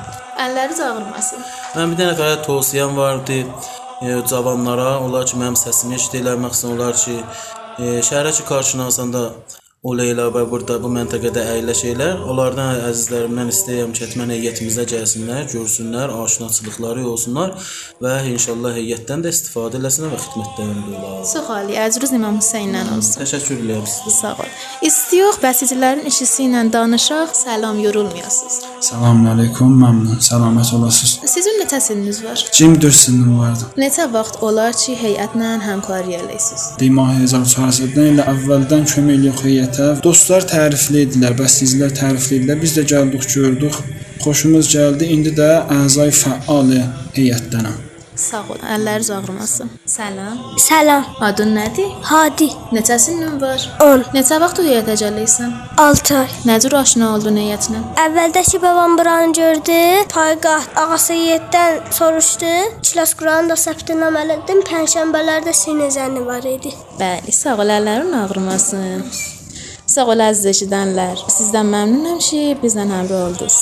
Əlləri 0.46 0.78
ağrımasın. 0.84 1.44
Mən 1.76 1.92
bir 1.94 2.02
dənə 2.02 2.16
fəqət 2.20 2.46
tövsiyəm 2.48 2.98
vardı 2.98 3.42
e, 3.42 4.16
cavanlara, 4.30 4.90
onlar 5.06 5.28
ki 5.30 5.40
mənim 5.42 5.58
səsimi 5.60 6.00
eşidirlər, 6.00 6.40
məxsusən 6.46 6.74
onlar 6.76 6.98
ki 7.00 7.16
e, 7.20 8.02
şəhərə 8.08 8.34
ki 8.36 8.48
qarşınasanda 8.50 9.24
o 9.86 9.94
Leyla 9.94 10.32
və 10.34 10.42
burada 10.50 10.80
bu 10.82 10.90
məntəqədə 10.90 11.44
əyləşirlər. 11.56 12.24
Onlardan 12.26 12.80
əzizlərimdən 12.88 13.52
istəyirəm 13.52 13.92
ki, 13.94 14.02
həttəmən 14.06 14.32
heyətimizə 14.34 14.86
gəlsinlər, 14.90 15.44
görsünlər, 15.52 16.14
aşinaçılıqları 16.24 17.04
olsunlar 17.12 17.54
və 18.02 18.16
inşallah 18.32 18.80
heyətdən 18.80 19.22
də 19.26 19.34
istifadə 19.36 19.78
eləsinlər 19.78 20.16
və 20.16 20.22
xidmətlərində 20.24 20.96
olar. 20.98 21.20
Çox 21.30 21.52
ali. 21.58 21.78
Əcrüz 21.84 22.16
İmam 22.18 22.40
Hüseyndən 22.42 22.90
olsun. 22.96 23.20
Təşəkkür 23.22 23.60
edirəm 23.60 23.86
sizə. 23.92 24.16
Sağ 24.16 24.34
ol. 24.42 24.50
İstiyox 24.90 25.38
bəsicilərin 25.44 26.10
işisi 26.10 26.48
ilə 26.48 26.66
danışaq. 26.74 27.36
Salam 27.38 27.80
yorulmayasınız. 27.86 28.58
Selamun 28.90 29.30
aleyküm, 29.36 29.78
məmnun, 29.84 30.18
səlamət 30.32 30.74
olasınız. 30.80 31.30
Sizin 31.30 31.62
neçə 31.62 31.80
sininiz 31.82 32.24
var? 32.26 32.42
24 32.58 33.00
sinnim 33.04 33.38
vardı. 33.40 33.70
Neçə 33.78 34.10
vaxt 34.14 34.42
olar 34.46 34.74
ki, 34.78 34.98
heyətlə 35.04 35.56
həmkarlıq 35.70 36.26
eləyirsiniz? 36.26 36.68
Dimah 36.82 37.16
1400-dən 37.22 38.14
ilə 38.16 38.28
əvvəldən 38.34 38.86
kömək 38.92 39.18
eləyirik 39.20 39.42
heyətə. 39.76 40.02
Dostlar 40.04 40.46
tərifli 40.48 41.06
idilər, 41.06 41.36
bəstizlər 41.38 41.94
tərifli 41.96 42.40
idilər. 42.40 42.62
Biz 42.62 42.78
də 42.78 42.86
gəldik, 42.92 43.28
gördük. 43.34 43.82
Xoşumuz 44.24 44.70
gəldi. 44.72 45.12
İndi 45.16 45.36
də 45.36 45.66
əzay 45.84 46.12
fəal 46.12 46.72
heyətdənəm. 47.16 47.82
Sağ 48.16 48.46
ol. 48.48 48.62
Əlləriniz 48.64 49.10
ağrımasın. 49.12 49.70
Salam. 49.86 50.38
Salam, 50.58 51.04
Adın 51.20 51.52
nədir? 51.58 51.90
Hadi, 52.08 52.48
Neçə 52.72 52.96
sinin 53.00 53.42
var? 53.42 53.60
10, 53.84 54.06
Neçə 54.16 54.40
vaxt 54.40 54.62
o 54.64 54.64
heyətə 54.64 54.96
gəlirsən? 55.02 55.52
6 55.84 56.16
ay. 56.22 56.32
Nə 56.48 56.56
cür 56.64 56.78
aşina 56.80 57.12
oldun 57.18 57.36
heyətlə? 57.42 57.84
Əvvəldəki 58.06 58.64
babam 58.64 58.96
buranı 58.96 59.36
gördü, 59.36 59.78
payqah 60.16 60.72
ağası 60.86 61.20
yeddən 61.20 61.92
soruşdu. 61.92 62.56
İclas 62.88 63.18
Quranı 63.20 63.52
da 63.52 63.60
səbtnam 63.60 64.16
elədim. 64.24 64.64
Pənşənbələrdə 64.72 65.52
sinə 65.52 65.92
zənni 65.92 66.24
var 66.26 66.48
idi. 66.48 66.72
Bəli, 66.96 67.36
sağ 67.36 67.60
ol. 67.60 67.80
Əllərin 67.82 68.16
ağrımasın. 68.24 69.10
Sağ 69.86 70.08
ol 70.10 70.22
əziz 70.26 70.48
eşidənlər. 70.50 71.20
Sizdən 71.30 71.68
məmnunam 71.70 72.18
ki, 72.18 72.40
bizlə 72.62 72.88
həmrəh 72.90 73.28
oldunuz. 73.28 73.58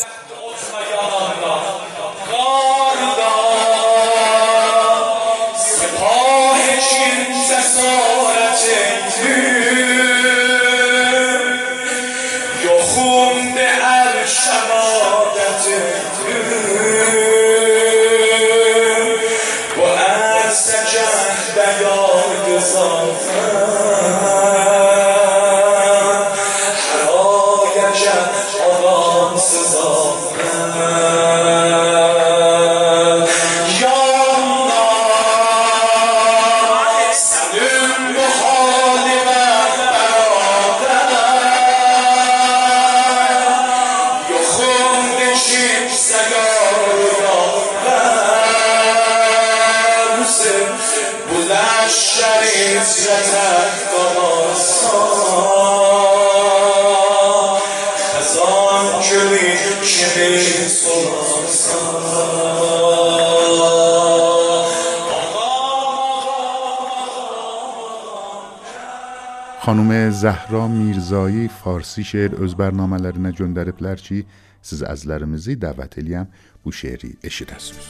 Zəhra 70.24 70.68
Mirzai 70.72 71.50
Farsi 71.52 72.04
şeir 72.08 72.36
öz 72.44 72.54
bərnamələrinə 72.56 73.34
göndəriblər 73.36 74.00
ki, 74.06 74.22
siz 74.64 74.80
əzlərimizi 74.88 75.58
dəvət 75.60 75.98
eləyəm 76.00 76.30
bu 76.64 76.72
şeiri 76.72 77.10
eşidəsiniz. 77.28 77.90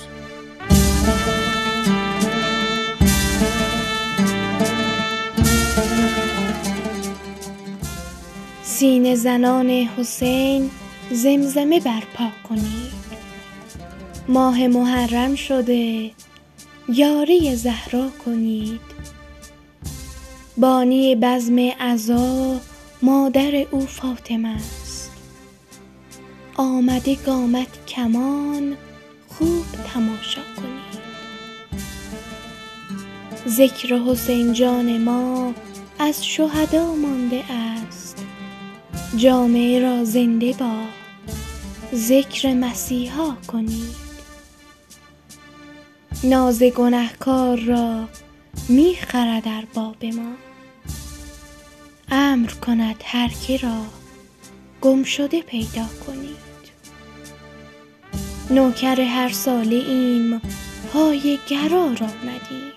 سینه 8.74 9.16
زنان 9.16 9.70
حسین 9.70 10.72
زمزمه 11.12 11.80
برپا 11.80 12.30
کنید 12.50 12.94
ماه 14.28 14.68
محرم 14.68 15.36
شده 15.36 16.12
یاری 16.90 17.56
زهرا 17.56 18.10
کنید 18.26 18.93
بانی 20.58 21.16
بزم 21.16 21.60
عزا 21.60 22.60
مادر 23.02 23.66
او 23.72 23.86
فاطمه 23.86 24.50
است. 24.50 25.12
آمده 26.56 27.16
گامت 27.16 27.86
کمان 27.86 28.78
خوب 29.28 29.66
تماشا 29.94 30.42
کنید. 30.56 31.04
ذکر 33.48 33.96
حسین 33.96 34.54
جان 34.54 34.98
ما 34.98 35.54
از 36.00 36.26
شهدا 36.26 36.96
مانده 36.96 37.44
است. 37.52 38.26
جامعه 39.16 39.80
را 39.80 40.04
زنده 40.04 40.54
با 40.54 40.82
ذکر 41.94 42.54
مسیحا 42.54 43.36
کنید. 43.48 44.04
ناز 46.24 46.64
گنهکار 46.64 47.58
را 47.60 48.08
می 48.70 48.96
خرد 48.96 49.48
ارباب 49.48 50.06
ما. 50.06 50.34
امر 52.12 52.50
کند 52.52 52.96
هر 53.06 53.28
که 53.28 53.58
را 53.58 53.82
گم 54.82 55.04
شده 55.04 55.42
پیدا 55.42 55.86
کنید. 56.08 56.44
نوکر 58.50 59.02
هر 59.02 59.30
ساله 59.30 59.76
ایم 59.76 60.42
پای 60.94 61.40
گرار 61.48 62.04
آمدیم 62.04 62.74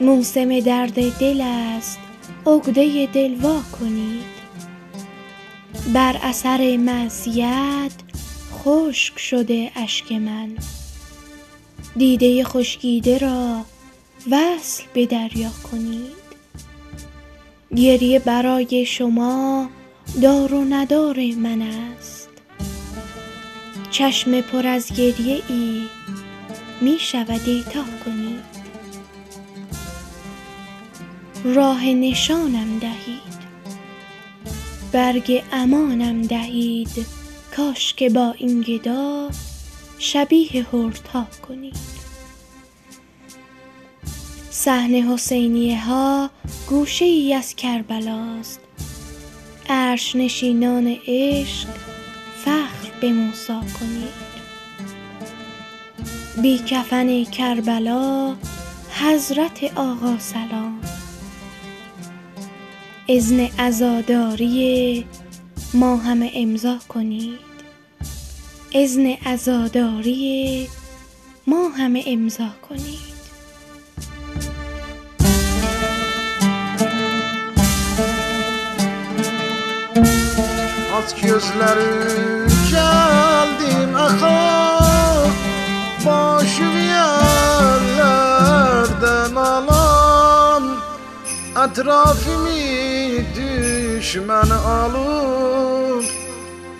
موسم 0.00 0.60
درد 0.60 1.18
دل 1.18 1.40
است 1.40 1.98
عقده 2.46 3.06
دل 3.06 3.34
وا 3.34 3.60
کنید. 3.80 4.38
بر 5.94 6.16
اثر 6.22 6.76
معصیت 6.76 7.92
خشک 8.52 9.18
شده 9.18 9.72
اشک 9.76 10.12
من. 10.12 10.56
دیده 11.96 12.44
خشکیده 12.44 13.18
را 13.18 13.64
وصل 14.30 14.84
به 14.92 15.06
دریا 15.06 15.50
کنید. 15.70 16.18
گریه 17.76 18.18
برای 18.18 18.86
شما 18.86 19.68
دار 20.22 20.54
و 20.54 20.64
ندار 20.64 21.20
من 21.36 21.62
است. 21.62 22.28
چشم 23.90 24.40
پر 24.40 24.66
از 24.66 24.92
گریه 24.92 25.42
ای 25.48 25.82
می 26.80 26.96
شود 27.00 27.40
ایتا 27.46 27.84
کنید. 28.04 28.58
راه 31.44 31.84
نشانم 31.84 32.78
دهید. 32.78 33.38
برگ 34.92 35.44
امانم 35.52 36.22
دهید. 36.22 37.06
کاش 37.56 37.94
که 37.94 38.10
با 38.10 38.34
این 38.38 38.60
گدا 38.60 39.30
شبیه 39.98 40.66
هردها 40.72 41.26
کنید. 41.48 41.97
صحن 44.60 44.94
حسینیه 44.94 45.84
ها 45.84 46.30
گوشه 46.68 47.04
ای 47.04 47.34
از 47.34 47.54
کربلاست. 47.54 48.60
عرش 49.68 50.16
نشینان 50.16 50.96
عشق 51.06 51.68
فخر 52.44 52.90
به 53.00 53.12
موسا 53.12 53.60
کنید. 53.60 54.18
بی 56.42 56.58
کفن 56.58 57.24
کربلا 57.24 58.36
حضرت 58.90 59.64
آقا 59.78 60.18
سلام. 60.18 60.80
اذن 63.08 63.40
عزاداری 63.58 65.04
ما 65.74 65.96
همه 65.96 66.30
امضا 66.34 66.78
کنید. 66.88 67.38
اذن 68.74 69.06
عزاداری 69.06 70.68
ما 71.46 71.68
همه 71.68 72.04
امضا 72.06 72.50
کنید. 72.68 73.07
Az 80.98 81.14
gözlerim 81.22 82.48
geldim 82.70 83.96
aha 83.96 84.80
Başı 86.06 86.62
yerlerden 86.92 88.14
alan 89.34 90.64
Etrafımı 91.50 92.48
düşman 93.36 94.50
alır 94.50 96.04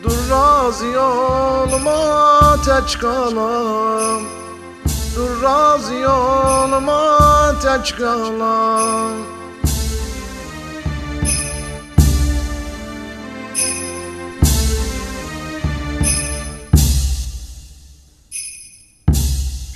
Dur 0.02 0.30
razı 0.30 1.00
olma 1.02 2.56
teç 2.64 2.98
kalam 2.98 4.22
Dur 5.16 5.42
razı 5.42 6.12
olma 6.12 7.54
teç 7.62 7.96
kalam 7.96 9.37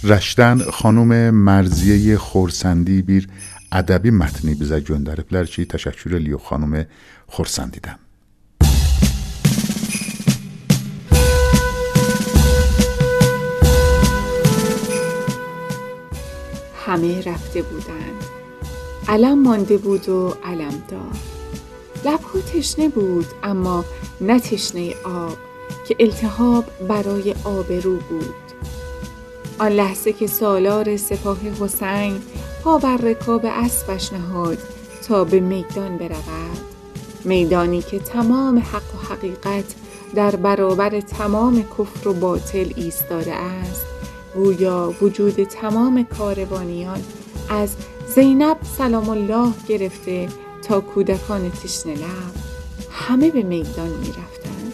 رشتن 0.04 0.58
خانم 0.70 1.30
مرزیه 1.30 2.18
خورسندی 2.18 3.02
بیر 3.02 3.28
ادبی 3.72 4.10
متنی 4.10 4.54
بیزه 4.54 4.80
گندره 4.80 5.24
بلر 5.30 5.44
چی؟ 5.44 5.64
تشکر 5.64 6.10
لیو 6.10 6.38
خانم 6.38 6.86
خورسندی 7.26 7.80
همه 16.86 17.22
رفته 17.22 17.62
بودند. 17.62 18.24
علم 19.08 19.42
مانده 19.42 19.76
بود 19.76 20.08
و 20.08 20.34
علم 20.44 20.82
دار. 20.88 21.16
لبها 22.04 22.40
تشنه 22.54 22.88
بود 22.88 23.26
اما 23.42 23.84
نه 24.20 24.40
تشنه 24.40 24.94
آب 25.04 25.38
که 25.88 25.96
التهاب 26.00 26.64
برای 26.88 27.34
آب 27.44 27.72
رو 27.72 27.96
بود. 27.96 28.51
آن 29.58 29.72
لحظه 29.72 30.12
که 30.12 30.26
سالار 30.26 30.96
سپاه 30.96 31.38
حسین 31.60 32.20
پا 32.64 32.78
بر 32.78 32.96
رکاب 32.96 33.46
اسبش 33.46 34.12
نهاد 34.12 34.58
تا 35.08 35.24
به 35.24 35.40
میدان 35.40 35.98
برود 35.98 36.58
میدانی 37.24 37.82
که 37.82 37.98
تمام 37.98 38.58
حق 38.58 38.94
و 38.94 39.12
حقیقت 39.14 39.64
در 40.14 40.36
برابر 40.36 41.00
تمام 41.00 41.62
کفر 41.62 42.08
و 42.08 42.12
باطل 42.12 42.72
ایستاده 42.76 43.34
است 43.34 43.86
گویا 44.34 44.94
وجود 45.00 45.44
تمام 45.44 46.06
کاروانیان 46.18 47.00
از 47.50 47.76
زینب 48.14 48.56
سلام 48.78 49.08
الله 49.08 49.52
گرفته 49.68 50.28
تا 50.62 50.80
کودکان 50.80 51.50
تشنه 51.50 51.94
لب 51.94 52.34
همه 52.90 53.30
به 53.30 53.42
میدان 53.42 53.88
می 53.88 54.08
رفتند. 54.08 54.72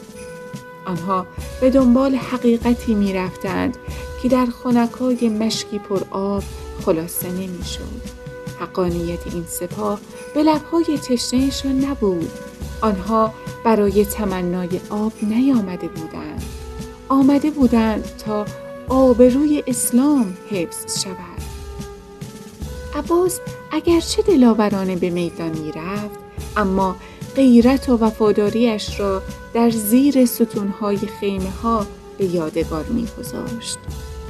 آنها 0.86 1.26
به 1.60 1.70
دنبال 1.70 2.14
حقیقتی 2.14 2.94
می 2.94 3.12
رفتند 3.12 3.76
که 4.22 4.28
در 4.28 4.46
خونکای 4.46 5.28
مشکی 5.28 5.78
پر 5.78 6.00
آب 6.10 6.42
خلاصه 6.84 7.28
نمی 7.28 7.64
شد. 7.64 8.18
حقانیت 8.60 9.34
این 9.34 9.44
سپاه 9.48 10.00
به 10.34 10.42
لبهای 10.42 10.98
تشنهشان 10.98 11.84
نبود. 11.84 12.30
آنها 12.80 13.34
برای 13.64 14.04
تمنای 14.04 14.80
آب 14.90 15.12
نیامده 15.22 15.88
بودند. 15.88 16.42
آمده 17.08 17.50
بودند 17.50 18.04
تا 18.26 18.44
آبروی 18.88 19.62
اسلام 19.66 20.36
حفظ 20.50 21.02
شود. 21.04 21.38
عباس 22.94 23.40
اگرچه 23.72 24.22
دلاورانه 24.22 24.96
به 24.96 25.10
میدان 25.10 25.58
می 25.58 25.72
رفت 25.72 26.18
اما 26.56 26.96
غیرت 27.36 27.88
و 27.88 27.96
وفاداریش 27.96 29.00
را 29.00 29.22
در 29.54 29.70
زیر 29.70 30.26
ستونهای 30.26 30.96
خیمه 30.96 31.50
ها 31.50 31.86
به 32.18 32.24
یادگار 32.24 32.84
می 32.84 33.08
گذاشت. 33.18 33.78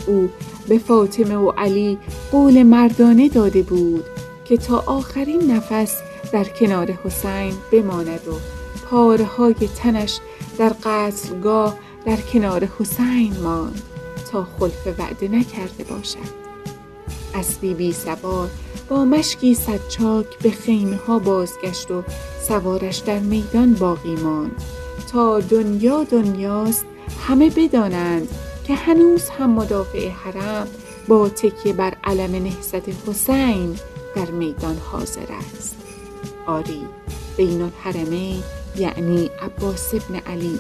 او 0.09 0.29
به 0.69 0.79
فاطمه 0.79 1.37
و 1.37 1.51
علی 1.51 1.99
قول 2.33 2.63
مردانه 2.63 3.29
داده 3.29 3.63
بود 3.63 4.05
که 4.45 4.57
تا 4.57 4.85
آخرین 4.87 5.51
نفس 5.51 6.01
در 6.33 6.45
کنار 6.45 6.91
حسین 7.05 7.53
بماند 7.73 8.29
و 8.29 8.33
پاره 8.91 9.25
های 9.25 9.55
تنش 9.55 10.19
در 10.59 10.73
قتلگاه 10.85 11.79
در 12.07 12.17
کنار 12.17 12.69
حسین 12.79 13.35
ماند 13.43 13.83
تا 14.33 14.47
خلف 14.59 14.87
وعده 14.99 15.29
نکرده 15.29 15.85
باشد. 15.85 16.49
اسبی 17.35 17.75
بی 17.75 17.93
سوار 17.93 18.49
با 18.89 19.05
مشکی 19.05 19.55
صدچاک 19.55 20.39
به 20.43 20.51
خیمه 20.51 20.97
ها 20.97 21.19
بازگشت 21.19 21.91
و 21.91 22.03
سوارش 22.49 22.97
در 22.97 23.19
میدان 23.19 23.75
باقی 23.75 24.15
ماند. 24.15 24.63
تا 25.13 25.41
دنیا 25.41 26.05
دنیاست 26.05 26.85
همه 27.29 27.51
بدانند 27.51 28.29
که 28.69 28.75
هنوز 28.75 29.29
هم 29.29 29.51
مدافع 29.51 30.09
حرم 30.09 30.69
با 31.09 31.29
تکیه 31.29 31.73
بر 31.73 31.95
علم 32.05 32.43
نهضت 32.45 33.09
حسین 33.09 33.79
در 34.17 34.31
میدان 34.31 34.77
حاضر 34.77 35.33
است. 35.55 35.77
آری 36.47 36.87
بین 37.37 37.63
الحرمین 37.63 38.43
یعنی 38.77 39.31
عباس 39.43 39.95
ابن 39.95 40.17
علی 40.17 40.59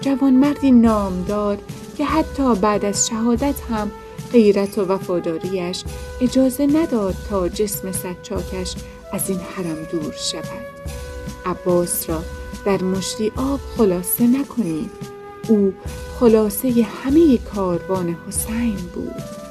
جوانمردی 0.00 0.70
نامدار 0.70 1.58
که 1.96 2.04
حتی 2.04 2.54
بعد 2.54 2.84
از 2.84 3.06
شهادت 3.06 3.60
هم 3.70 3.90
غیرت 4.32 4.78
و 4.78 4.84
وفاداریش 4.84 5.84
اجازه 6.20 6.66
نداد 6.66 7.14
تا 7.30 7.48
جسم 7.48 7.92
سچاکش 7.92 8.74
از 9.12 9.30
این 9.30 9.40
حرم 9.40 9.84
دور 9.92 10.14
شود. 10.18 10.66
عباس 11.46 12.10
را 12.10 12.22
در 12.64 12.82
مشتی 12.82 13.32
آب 13.36 13.60
خلاصه 13.76 14.26
نکنید. 14.26 15.15
او 15.48 15.74
خلاصه 16.20 16.86
همه 17.04 17.38
کاروان 17.38 18.16
حسین 18.28 18.76
بود 18.94 19.46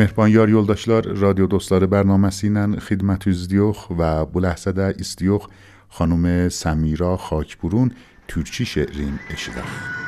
Mehriban 0.00 0.28
yar 0.28 0.48
yoldaşlar, 0.48 1.04
radio 1.20 1.44
dostları 1.50 1.84
bərnaməsi 1.92 2.46
ilə 2.48 2.62
xidmət 2.86 3.26
üzlüyük 3.28 3.82
və 3.98 4.12
bu 4.32 4.40
ləhzədə 4.40 4.94
istəyək 5.02 5.44
خانم 5.90 6.48
سمیرا 6.48 7.16
خاکبرون 7.16 7.90
تورچی 8.28 8.64
شعرین 8.64 9.18
اشیدخ 9.30 10.00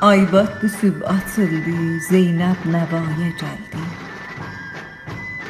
آیباد 0.00 0.60
به 0.60 0.68
سب 0.68 1.02
آتلی 1.02 1.98
زینب 1.98 2.56
نبای 2.66 3.32
جلدی. 3.38 3.84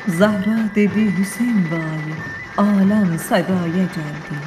زهرا 0.07 0.63
دبی 0.77 1.09
حسین 1.09 1.69
بای 1.71 2.15
آلم 2.57 3.17
صدای 3.17 3.73
جلدی. 3.73 4.39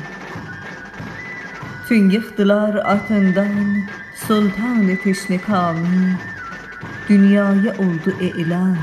تنگ 1.90 2.16
اختلار 2.16 2.78
آتندان 2.78 3.84
سلطان 4.16 4.96
تشنکامی 4.96 6.18
دنیای 7.10 7.70
اردو 7.70 8.12
اعلان. 8.20 8.78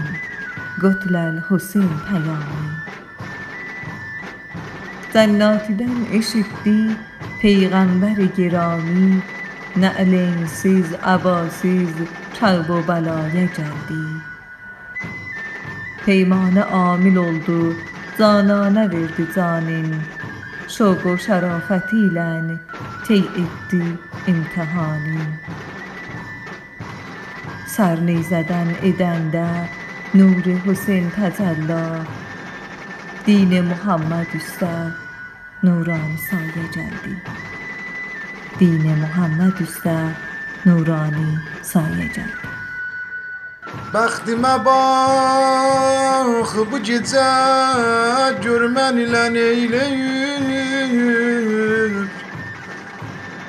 گتلل 0.82 1.40
حسین 1.50 1.90
پیامی 2.08 2.70
زناتیدن 5.14 6.06
اشیدی 6.12 6.96
پیغمبر 7.40 8.14
گرامی. 8.14 9.22
نعلین 9.76 10.46
سیز 10.46 10.92
عباسیز 10.92 11.94
چلب 12.32 12.70
و 12.70 12.82
بلای 12.82 13.48
جدی 13.48 14.22
پیمانه 16.04 16.62
آمیل 16.62 17.18
oldu 17.18 17.74
زانانه 18.18 18.86
وردی 18.88 19.26
زانین 19.34 20.00
شوق 20.68 21.06
و 21.06 21.16
شرافتیلن 21.16 22.60
تی 23.08 23.24
ادی 23.36 23.98
امتحانی 24.28 25.18
سر 27.76 27.96
نیزدن 27.96 28.76
ادنده 28.82 29.68
نور 30.14 30.42
حسین 30.66 31.10
تجلا 31.10 32.04
دین 33.26 33.60
محمد 33.60 34.26
üstə 34.38 34.72
نورانی 35.64 36.16
سایه 36.30 36.64
جلدی 36.74 37.16
دین 38.58 38.84
محمد 39.02 39.56
üstə 39.66 39.96
نورانی 40.66 41.32
سایه 41.62 42.08
جلدی 42.16 42.48
Bəxti 43.92 44.34
məbax 44.44 45.70
bu 46.70 46.78
gecə 46.88 47.30
görmən 48.44 48.96
ilə 49.06 49.24
neyləyir 49.38 50.82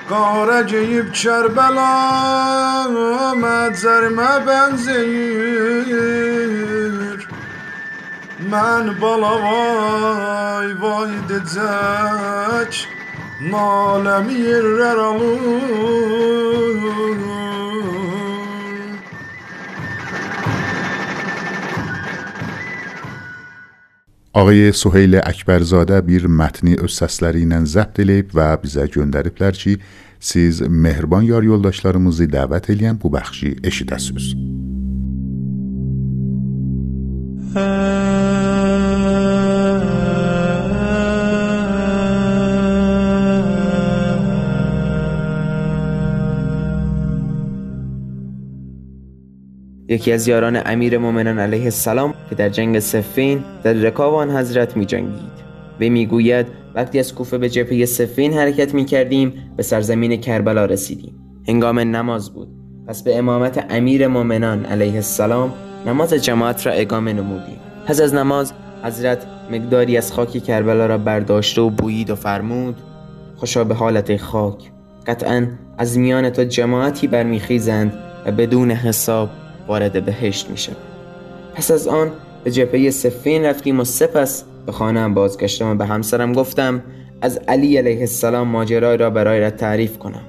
Qara 0.09 0.59
geyib 0.67 1.07
Kərbəla 1.15 1.91
məcərimə 3.43 4.31
bənzəyir. 4.47 5.19
Mən 8.51 8.85
bala 8.99 9.33
vay 9.45 10.69
vay 10.83 11.13
decək 11.29 12.73
Naləmi 13.53 14.37
yerlər 14.43 14.99
alır 15.09 16.43
آقای 24.35 24.71
سهیل 24.71 25.15
اکبرزاده 25.15 26.01
بیر 26.01 26.27
متنی 26.27 26.75
از 26.83 26.91
سسلری 26.91 27.39
اینن 27.39 27.65
زب 27.65 27.89
دلیب 27.93 28.29
و 28.33 28.57
بیزه 28.57 28.87
گندری 28.87 29.29
پلرچی 29.29 29.77
سیز 30.19 30.61
مهربان 30.61 31.23
یار 31.23 31.43
یولداشلارموزی 31.43 32.27
دعوت 32.27 32.69
الیم 32.69 32.93
بو 32.93 33.09
بخشی 33.09 33.55
اشیده 33.63 33.97
سوز. 33.97 34.35
یکی 49.87 50.11
از 50.11 50.27
یاران 50.27 50.61
امیر 50.65 50.97
مومنان 50.97 51.39
علیه 51.39 51.63
السلام 51.63 52.13
که 52.29 52.35
در 52.35 52.49
جنگ 52.49 52.79
سفین 52.79 53.43
در 53.63 53.73
رکاب 53.73 54.13
آن 54.13 54.31
حضرت 54.31 54.77
می 54.77 54.85
جنگید 54.85 55.43
و 55.81 55.83
می‌گوید 55.83 56.47
وقتی 56.75 56.99
از 56.99 57.15
کوفه 57.15 57.37
به 57.37 57.49
جبهه 57.49 57.85
سفین 57.85 58.33
حرکت 58.33 58.73
می 58.73 58.85
کردیم 58.85 59.33
به 59.57 59.63
سرزمین 59.63 60.21
کربلا 60.21 60.65
رسیدیم. 60.65 61.15
هنگام 61.47 61.79
نماز 61.79 62.33
بود. 62.33 62.47
پس 62.87 63.03
به 63.03 63.17
امامت 63.17 63.65
امیر 63.69 64.07
مومنان 64.07 64.65
علیه 64.65 64.95
السلام 64.95 65.53
نماز 65.87 66.13
جماعت 66.13 66.65
را 66.65 66.71
اقامه 66.71 67.13
نمودیم. 67.13 67.59
پس 67.85 68.01
از 68.01 68.13
نماز 68.13 68.53
حضرت 68.83 69.25
مقداری 69.51 69.97
از 69.97 70.13
خاک 70.13 70.43
کربلا 70.43 70.85
را 70.85 70.97
برداشته 70.97 71.61
و 71.61 71.69
بویید 71.69 72.09
و 72.09 72.15
فرمود 72.15 72.75
خوشا 73.35 73.63
به 73.63 73.75
حالت 73.75 74.17
خاک. 74.17 74.71
قطعا 75.07 75.47
از 75.77 75.97
میان 75.97 76.29
تو 76.29 76.43
جماعتی 76.43 77.07
برمیخیزند 77.07 77.93
و 78.25 78.31
بدون 78.31 78.71
حساب 78.71 79.29
وارد 79.67 80.05
بهشت 80.05 80.49
میشه. 80.49 80.71
پس 81.55 81.71
از 81.71 81.87
آن 81.87 82.11
به 82.43 82.51
جبهه 82.51 82.89
سفین 82.89 83.45
رفتیم 83.45 83.79
و 83.79 83.83
سپس 83.83 84.43
به 84.65 84.71
خانم 84.71 85.13
بازگشتم 85.13 85.71
و 85.71 85.75
به 85.75 85.85
همسرم 85.85 86.33
گفتم 86.33 86.83
از 87.21 87.37
علی 87.47 87.77
علیه 87.77 87.99
السلام 87.99 88.47
ماجرای 88.47 88.97
را 88.97 89.09
برای 89.09 89.49
تعریف 89.49 89.97
کنم. 89.97 90.21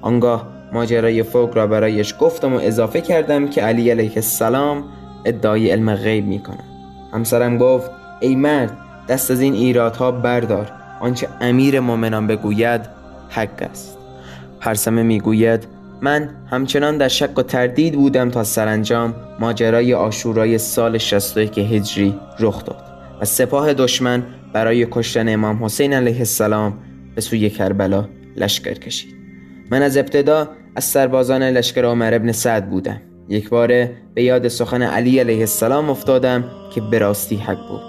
آنگاه 0.00 0.46
ماجرای 0.72 1.22
فوق 1.22 1.56
را 1.56 1.66
برایش 1.66 2.14
گفتم 2.20 2.54
و 2.54 2.60
اضافه 2.62 3.00
کردم 3.00 3.48
که 3.48 3.62
علی 3.62 3.90
علیه 3.90 4.12
السلام 4.16 4.84
ادعای 5.24 5.70
علم 5.70 5.94
غیب 5.94 6.26
می 6.26 6.38
کنم 6.38 6.64
همسرم 7.12 7.58
گفت 7.58 7.90
ای 8.20 8.34
مرد 8.34 8.78
دست 9.08 9.30
از 9.30 9.40
این 9.40 9.54
ایرادها 9.54 10.10
بردار. 10.10 10.72
آنچه 11.00 11.28
امیر 11.40 11.80
مؤمنان 11.80 12.26
بگوید 12.26 12.80
حق 13.28 13.68
است. 13.70 13.98
پرسمه 14.60 15.02
می‌گوید 15.02 15.66
من 16.02 16.30
همچنان 16.50 16.98
در 16.98 17.08
شک 17.08 17.38
و 17.38 17.42
تردید 17.42 17.94
بودم 17.94 18.30
تا 18.30 18.44
سرانجام 18.44 19.14
ماجرای 19.40 19.94
آشورای 19.94 20.58
سال 20.58 20.98
61 20.98 21.58
هجری 21.58 22.14
رخ 22.40 22.64
داد 22.64 22.84
و 23.20 23.24
سپاه 23.24 23.74
دشمن 23.74 24.22
برای 24.52 24.86
کشتن 24.90 25.28
امام 25.28 25.64
حسین 25.64 25.92
علیه 25.92 26.18
السلام 26.18 26.78
به 27.14 27.20
سوی 27.20 27.50
کربلا 27.50 28.08
لشکر 28.36 28.74
کشید. 28.74 29.14
من 29.70 29.82
از 29.82 29.96
ابتدا 29.96 30.48
از 30.76 30.84
سربازان 30.84 31.42
لشکر 31.42 31.84
عمر 31.84 32.14
ابن 32.14 32.32
سعد 32.32 32.70
بودم. 32.70 33.00
یک 33.28 33.48
باره 33.48 33.96
به 34.14 34.22
یاد 34.22 34.48
سخن 34.48 34.82
علی 34.82 35.18
علیه 35.18 35.40
السلام 35.40 35.90
افتادم 35.90 36.44
که 36.74 36.80
به 36.80 36.98
راستی 36.98 37.36
حق 37.36 37.68
بود. 37.68 37.80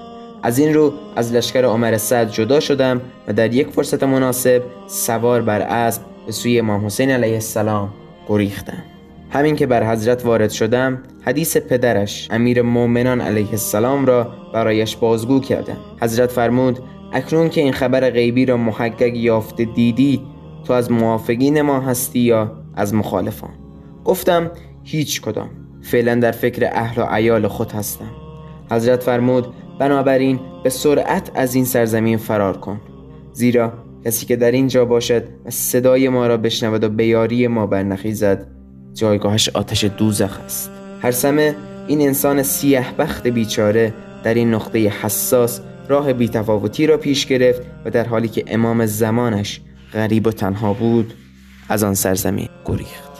از 0.44 0.60
این 0.60 0.74
رو 0.74 0.94
از 1.16 1.34
لشکر 1.34 1.66
عمر 1.66 1.98
سعد 1.98 2.32
جدا 2.32 2.60
شدم 2.60 3.02
و 3.28 3.34
در 3.34 3.54
یک 3.54 3.68
فرصت 3.68 4.04
مناسب 4.04 4.62
سوار 4.88 5.42
بر 5.42 5.62
اسب 5.62 6.02
به 6.26 6.32
سوی 6.32 6.60
امام 6.60 6.86
حسین 6.86 7.12
علیه 7.12 7.34
السلام 7.34 7.94
گریختم. 8.28 8.84
همین 9.30 9.56
که 9.56 9.68
بر 9.68 9.92
حضرت 9.92 10.26
وارد 10.26 10.50
شدم 10.50 11.04
حدیث 11.22 11.58
پدرش 11.58 12.28
امیر 12.32 12.62
مؤمنان 12.62 13.22
علیه 13.22 13.50
السلام 13.52 14.06
را 14.06 14.32
برایش 14.54 14.96
بازگو 14.96 15.40
کردم. 15.40 15.78
حضرت 16.02 16.32
فرمود 16.32 16.80
اکنون 17.14 17.50
که 17.50 17.62
این 17.62 17.74
خبر 17.74 18.10
غیبی 18.10 18.46
را 18.46 18.58
محقق 18.58 19.16
یافته 19.16 19.66
دیدی 19.66 20.22
تو 20.64 20.74
از 20.74 20.92
موافقین 20.92 21.62
ما 21.62 21.80
هستی 21.80 22.20
یا 22.20 22.52
از 22.76 22.94
مخالفان؟ 22.94 23.54
گفتم 24.06 24.52
هیچ 24.84 25.22
کدام. 25.22 25.50
فعلا 25.82 26.16
در 26.16 26.32
فکر 26.32 26.70
اهل 26.72 27.02
و 27.02 27.06
عیال 27.06 27.48
خود 27.48 27.72
هستم. 27.72 28.12
حضرت 28.72 29.04
فرمود 29.04 29.48
بنابراین 29.80 30.40
به 30.64 30.70
سرعت 30.70 31.32
از 31.36 31.56
این 31.56 31.66
سرزمین 31.66 32.18
فرار 32.18 32.58
کن. 32.58 32.82
زیرا 33.34 33.74
کسی 34.06 34.26
که 34.26 34.36
در 34.36 34.52
اینجا 34.52 34.86
باشد 34.86 35.24
و 35.46 35.50
صدای 35.50 36.10
ما 36.10 36.28
را 36.28 36.38
بشنود 36.38 36.84
و 36.84 36.90
به 36.90 37.06
یاری 37.06 37.48
ما 37.48 37.68
برنخیزد 37.68 38.48
جایگاهش 38.94 39.50
آتش 39.50 39.84
دوزخ 39.84 40.40
است. 40.46 40.72
هر 41.02 41.12
سمه 41.12 41.56
این 41.88 42.02
انسان 42.02 42.44
سیه 42.44 42.86
بخت 43.00 43.28
بیچاره 43.28 43.94
در 44.24 44.34
این 44.34 44.54
نقطه 44.54 44.80
حساس 44.80 45.62
راه 45.90 46.14
بیتفاوتی 46.14 46.88
را 46.88 46.98
پیش 46.98 47.26
گرفت 47.26 47.62
و 47.86 47.90
در 47.90 48.08
حالی 48.08 48.28
که 48.28 48.44
امام 48.48 48.86
زمانش 48.86 49.62
غریب 49.94 50.28
و 50.28 50.32
تنها 50.32 50.74
بود 50.74 51.14
از 51.70 51.84
آن 51.84 51.94
سرزمین 51.94 52.50
گریخت. 52.66 53.13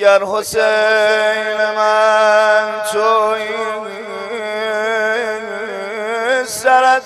اگر 0.00 0.22
حسین 0.24 1.56
من 1.76 2.82
توی 2.92 3.48
سرت 6.46 7.02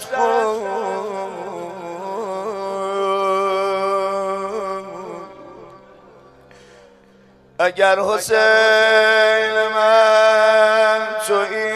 اگر 7.58 7.98
حسین 7.98 9.52
من 9.74 11.00
توی 11.26 11.74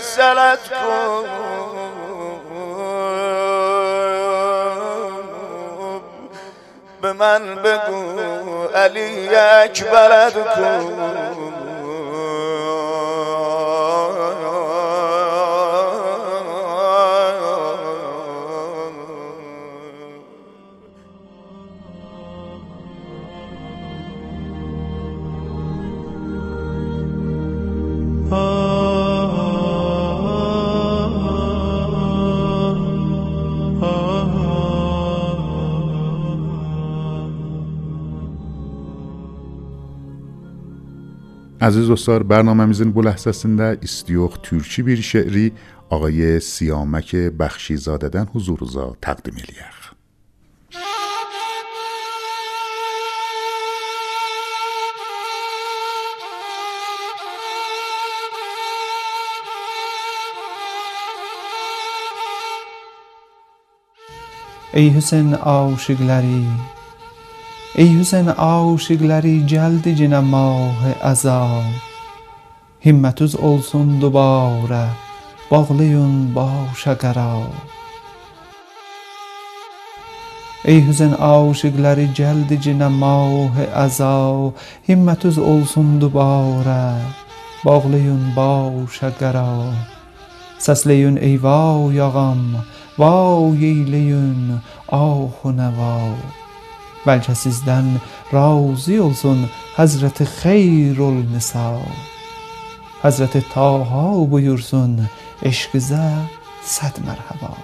سرت 0.00 0.68
کن 0.68 1.47
من 7.18 7.54
بگو 7.54 8.66
علی 8.74 9.28
اکبرت 9.36 10.34
کن 10.34 11.47
Əziz 41.58 41.88
dostlar, 41.90 42.22
bərnaməmizin 42.22 42.92
bu 42.94 43.02
ləhzəsində 43.02 43.72
istiyox 43.82 44.36
türkçü 44.46 44.84
bir 44.86 45.00
şeiri 45.02 45.48
ağay 45.90 46.38
Siyamək 46.38 47.34
Bəxşizadədən 47.34 48.30
huzurunuza 48.30 48.92
təqdim 49.02 49.42
eləyək. 49.42 49.90
Ey 64.78 64.94
Hüseyn 64.94 65.32
aşıqları 65.32 66.77
ای 67.80 67.88
حسین 67.98 68.28
aşıqları 68.28 69.34
gəldi 69.50 69.92
cinə 69.98 70.18
mahı 70.32 70.92
əzab. 71.10 71.66
Himmətüz 72.86 73.36
olsun 73.48 73.92
dubarə 74.02 74.80
bağlayın 75.50 76.16
başa 76.36 76.94
qərar. 77.02 77.44
Ey 80.72 80.80
hüzən 80.88 81.14
aşıqları 81.28 82.08
gəldi 82.20 82.58
cinə 82.64 82.88
mahı 83.02 83.68
əzab. 83.84 84.58
Himmətüz 84.88 85.38
olsun 85.52 85.94
dubarə 86.02 86.82
bağlayın 87.62 88.26
başa 88.40 89.12
qərar. 89.22 89.78
Səsləyin 90.66 91.22
ey 91.30 91.38
vav 91.46 91.94
yağam, 92.00 92.42
vav 92.98 93.54
yeyləyin, 93.62 94.58
ahunə 95.04 95.70
vav 95.78 96.47
بلکه 97.06 97.34
سیزدن 97.34 98.00
راضی 98.32 98.96
اولسون 98.96 99.48
حضرت 99.76 100.24
خیرالنساء. 100.24 101.82
حضرت 103.02 103.38
تاها 103.38 104.12
و 104.12 104.26
بیورسون 104.26 105.08
اشکزه 105.42 106.12
صد 106.64 106.98
مرحبا. 107.06 107.56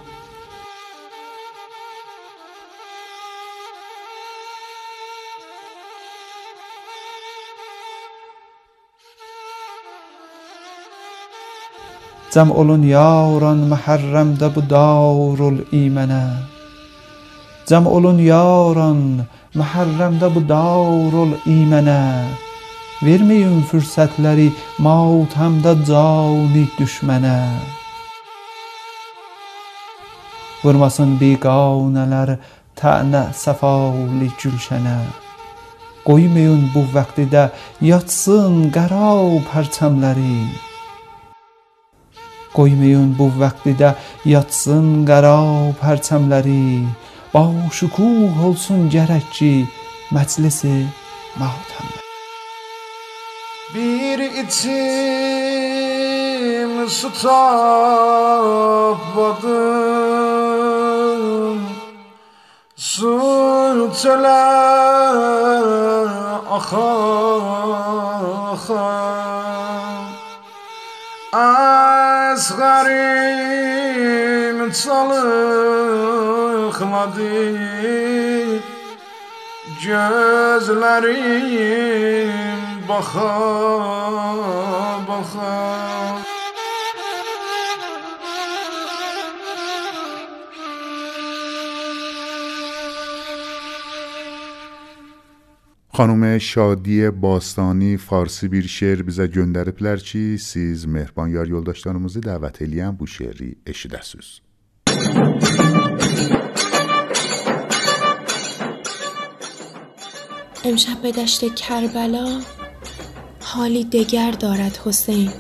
جمع 12.35 12.53
اولون 12.53 12.85
یاران 12.85 13.57
محرم 13.57 14.35
ده 14.35 14.49
بو 14.49 14.61
دارال 14.61 15.65
ایمنه 15.71 16.54
Cəm 17.65 17.87
olun 17.89 18.19
yaran 18.21 18.99
məhərrəmdə 19.57 20.29
bu 20.35 20.41
darul 20.49 21.31
imanə 21.49 22.01
Verməyin 23.01 23.63
fürsətləri 23.71 24.51
matəmdə 24.85 25.73
cani 25.89 26.65
düşmənə 26.77 27.39
Vurmasın 30.65 31.17
biqanələr 31.21 32.35
tənə 32.81 33.23
səfalı 33.43 34.29
gülşənə 34.41 34.99
Qoymayın 36.05 36.67
bu 36.75 36.83
vaxtdə 36.93 37.47
yatsın 37.81 38.67
qara 38.75 39.15
pərçəmləri. 39.49 40.37
Qoymayın 42.53 43.15
bu 43.17 43.31
vaxtdə 43.41 43.95
yatsın 44.29 44.91
qara 45.09 45.39
pərçəmləri 45.81 46.67
با 47.35 47.53
olsun 48.45 48.91
gerekçi 48.91 49.69
meclisi 50.11 50.87
matemde. 51.37 52.05
Bir 53.75 54.19
içim 54.19 54.75
ısıtamadım 56.87 57.35
Su 62.77 63.91
çöle 64.03 64.29
aha, 66.51 66.95
aha. 68.53 69.15
از 71.35 72.57
غریم 72.57 74.71
bıkmadı 76.75 77.53
gözlerim. 79.85 81.15
Baka 82.89 83.31
baka 85.09 85.55
خانوم 95.97 96.39
شادی 96.39 97.11
باستانی 97.11 97.97
فارسی 97.97 98.49
بیر 98.49 98.67
شعر 98.67 99.03
بیزه 99.03 99.27
گندریبلر 99.27 99.97
چی 99.97 100.39
سیز 100.39 100.89
مهربان 100.89 101.31
یار 101.31 101.49
یولداشتانمزی 101.49 102.21
دعوت 102.21 102.63
الیان 102.63 102.97
بو 102.99 103.07
شعری 103.07 103.57
اشیدسوز 103.67 104.29
امشب 110.67 111.03
به 111.03 111.13
دشت 111.13 111.55
کربلا 111.55 112.41
حالی 113.41 113.85
دگر 113.85 114.31
دارد 114.31 114.77
حسین. 114.85 115.33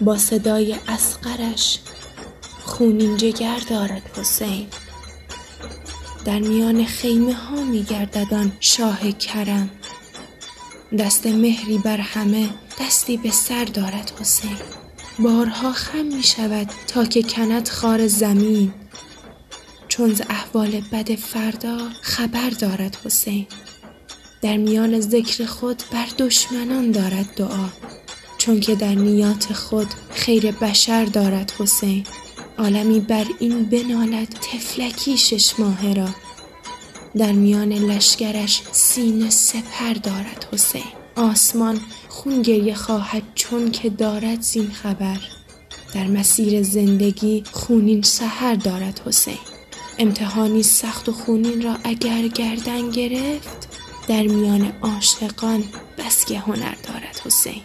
با 0.00 0.18
صدای 0.18 0.76
اسقرش 0.88 1.78
خونین 2.64 3.16
جگر 3.16 3.60
دارد 3.70 4.18
حسین. 4.18 4.66
در 6.24 6.38
میان 6.38 6.84
خیمه 6.84 7.34
ها 7.34 7.64
می 7.64 7.82
گردد 7.82 8.34
آن 8.34 8.52
شاه 8.60 9.12
کرم. 9.12 9.70
دست 10.98 11.26
مهری 11.26 11.78
بر 11.78 12.00
همه 12.00 12.48
دستی 12.80 13.16
به 13.16 13.30
سر 13.30 13.64
دارد 13.64 14.12
حسین. 14.20 14.56
بارها 15.18 15.72
خم 15.72 16.04
می 16.04 16.22
شود 16.22 16.70
تا 16.86 17.04
که 17.04 17.22
کند 17.22 17.68
خار 17.68 18.06
زمین. 18.06 18.74
چون 19.88 20.14
ز 20.14 20.22
احوال 20.30 20.80
بد 20.92 21.14
فردا 21.14 21.78
خبر 22.02 22.50
دارد 22.50 22.96
حسین. 23.04 23.46
در 24.44 24.56
میان 24.56 25.00
ذکر 25.00 25.44
خود 25.44 25.82
بر 25.92 26.06
دشمنان 26.18 26.90
دارد 26.90 27.34
دعا 27.36 27.68
چون 28.38 28.60
که 28.60 28.74
در 28.74 28.94
نیات 28.94 29.52
خود 29.52 29.86
خیر 30.10 30.52
بشر 30.52 31.04
دارد 31.04 31.52
حسین. 31.58 32.06
عالمی 32.58 33.00
بر 33.00 33.24
این 33.38 33.64
بنالد 33.64 34.28
طفلکی 34.28 35.18
شش 35.18 35.58
ماهه 35.58 35.94
را. 35.94 36.08
در 37.16 37.32
میان 37.32 37.72
لشکرش 37.72 38.62
سینه 38.72 39.30
سپر 39.30 39.94
دارد 39.94 40.46
حسین. 40.52 40.92
آسمان 41.16 41.80
خون 42.08 42.42
گریه 42.42 42.74
خواهد 42.74 43.22
چون 43.34 43.70
که 43.70 43.90
دارد 43.90 44.40
زین 44.40 44.70
خبر. 44.70 45.18
در 45.94 46.06
مسیر 46.06 46.62
زندگی 46.62 47.44
خونین 47.52 48.02
سحر 48.02 48.54
دارد 48.54 49.00
حسین. 49.06 49.38
امتحانی 49.98 50.62
سخت 50.62 51.08
و 51.08 51.12
خونین 51.12 51.62
را 51.62 51.76
اگر 51.84 52.28
گردن 52.28 52.90
گرفت 52.90 53.74
در 54.08 54.22
میان 54.22 54.72
عاشقان 54.82 55.64
بس 55.98 56.24
که 56.24 56.38
هنر 56.38 56.74
دارد 56.88 57.20
حسین. 57.24 57.62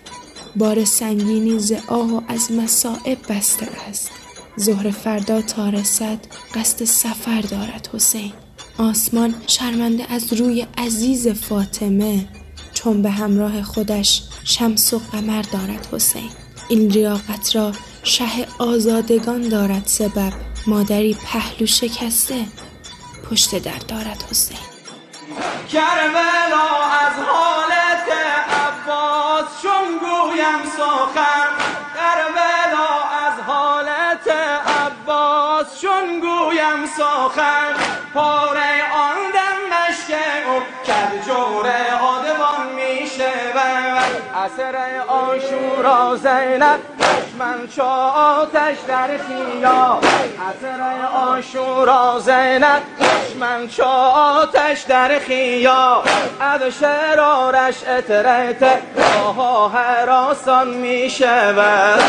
بار 0.55 0.85
سنگینی 0.85 1.59
ز 1.59 1.71
آه 1.87 2.13
و 2.13 2.21
از 2.27 2.51
مصائب 2.51 3.17
بسته 3.29 3.67
است. 3.89 4.11
ظهر 4.59 4.91
فردا 4.91 5.41
تا 5.41 5.69
رسد 5.69 6.17
قصد 6.53 6.83
سفر 6.83 7.41
دارد 7.41 7.89
حسین. 7.93 8.33
آسمان 8.77 9.35
شرمنده 9.47 10.13
از 10.13 10.33
روی 10.33 10.67
عزیز 10.77 11.27
فاطمه 11.27 12.27
چون 12.73 13.01
به 13.01 13.09
همراه 13.09 13.61
خودش 13.61 14.23
شمس 14.43 14.93
و 14.93 14.99
قمر 15.11 15.41
دارد 15.41 15.87
حسین. 15.91 16.29
این 16.69 16.87
لیاقت 16.87 17.55
را 17.55 17.71
شه 18.03 18.47
آزادگان 18.59 19.41
دارد 19.41 19.83
سبب. 19.85 20.33
مادری 20.67 21.13
پهلو 21.13 21.65
شکسته 21.65 22.45
پشت 23.29 23.59
در 23.63 23.79
دارد 23.87 24.23
حسین. 24.31 24.68
کربلا 25.71 26.67
از 27.05 27.13
حالت 27.27 28.09
عباس 28.67 29.61
چون 29.61 29.97
گویم 29.99 30.63
سخن 30.77 31.49
کربلا 31.95 32.89
از 33.27 33.33
حالت 33.47 34.27
عباس 34.85 35.81
چون 35.81 36.19
گویم 36.19 36.85
سخن 36.97 37.73
پاره 38.13 38.93
آن 38.93 39.15
دم 39.33 39.75
مشک 39.75 40.17
او 40.47 40.61
جور 41.25 41.67
آدوان 42.01 42.73
میشه 42.75 43.31
و 43.55 43.59
اثر 44.37 45.01
آشورا 45.07 46.15
زینب 46.15 46.79
من 47.39 47.67
چو 47.75 47.83
آتش 47.83 48.77
در 48.87 49.07
خیا 49.17 49.99
اثر 50.49 50.81
آشورا 51.15 52.19
زینب 52.19 52.81
من 53.39 53.67
چو 53.67 53.83
آتش 53.83 54.81
در 54.81 55.19
خیا 55.19 56.03
از 56.39 56.61
شرارش 56.79 57.83
اترت 57.83 58.81
آها 59.25 59.69
حراسان 59.69 60.67
می 60.67 61.09
شود. 61.09 61.99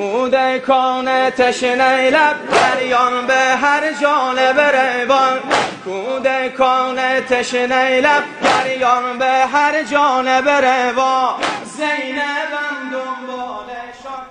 کودکان 0.00 1.30
تشنه 1.30 2.10
لب 2.10 2.36
دریان 2.52 3.26
به 3.26 3.56
هر 3.62 3.82
جانب 4.02 4.58
روان 4.58 5.38
کودکان 5.84 6.96
تشنه 7.30 8.00
لب 8.00 8.24
دریان 8.42 9.18
به 9.18 9.46
هر 9.54 9.84
جانب 9.84 10.48
روان 10.48 11.34
زینبم 11.76 12.76
دنبالشان 12.92 14.24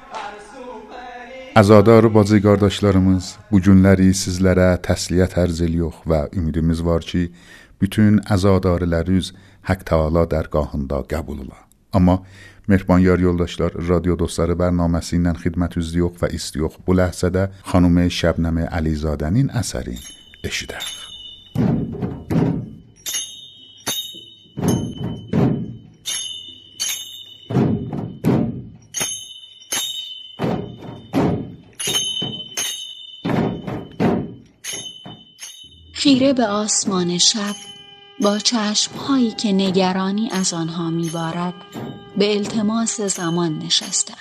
Əzadarı 1.55 2.13
bacı 2.13 2.37
qardaşlarımız, 2.45 3.25
bu 3.51 3.57
günləri 3.65 4.13
sizlərə 4.23 4.69
təsliyyət 4.87 5.33
ərz 5.43 5.57
ediyox 5.67 5.95
və 6.11 6.21
ümidimiz 6.37 6.79
var 6.85 7.01
ki, 7.01 7.23
bütün 7.81 8.21
əzadarıları 8.35 9.17
üz 9.19 9.33
Haqq 9.69 9.83
Taala 9.89 10.23
dərgahında 10.33 11.01
qəbul 11.11 11.41
ola. 11.45 11.59
Amma 11.93 12.15
مهربان 12.69 13.01
یار 13.01 13.21
یولداشتار 13.21 13.71
رادیو 13.71 14.15
دوستار 14.15 14.53
برنامه 14.53 15.01
سینن 15.01 15.33
خدمت 15.33 15.77
از 15.77 15.93
دیوخ 15.93 16.11
و 16.21 16.25
استیوخ 16.25 16.75
بله 16.87 17.11
سده 17.11 17.49
خانوم 17.63 18.09
شبنم 18.09 18.57
علی 18.57 18.95
زادنین 18.95 19.49
اثرین 19.49 19.97
اشیده. 20.43 20.75
خیره 35.93 36.33
به 36.33 36.45
آسمان 36.45 37.17
شب. 37.17 37.78
با 38.21 38.39
چشمهایی 38.39 39.31
که 39.31 39.51
نگرانی 39.51 40.29
از 40.31 40.53
آنها 40.53 40.89
میبارد 40.89 41.53
به 42.17 42.35
التماس 42.37 43.01
زمان 43.01 43.59
نشستم 43.59 44.13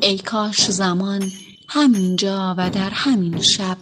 ای 0.00 0.18
کاش 0.18 0.70
زمان 0.70 1.32
همینجا 1.68 2.54
و 2.58 2.70
در 2.70 2.90
همین 2.90 3.40
شب 3.40 3.76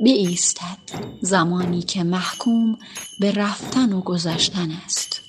بایستد 0.00 0.78
زمانی 1.20 1.82
که 1.82 2.04
محکوم 2.04 2.78
به 3.20 3.32
رفتن 3.32 3.92
و 3.92 4.00
گذشتن 4.00 4.70
است. 4.70 5.20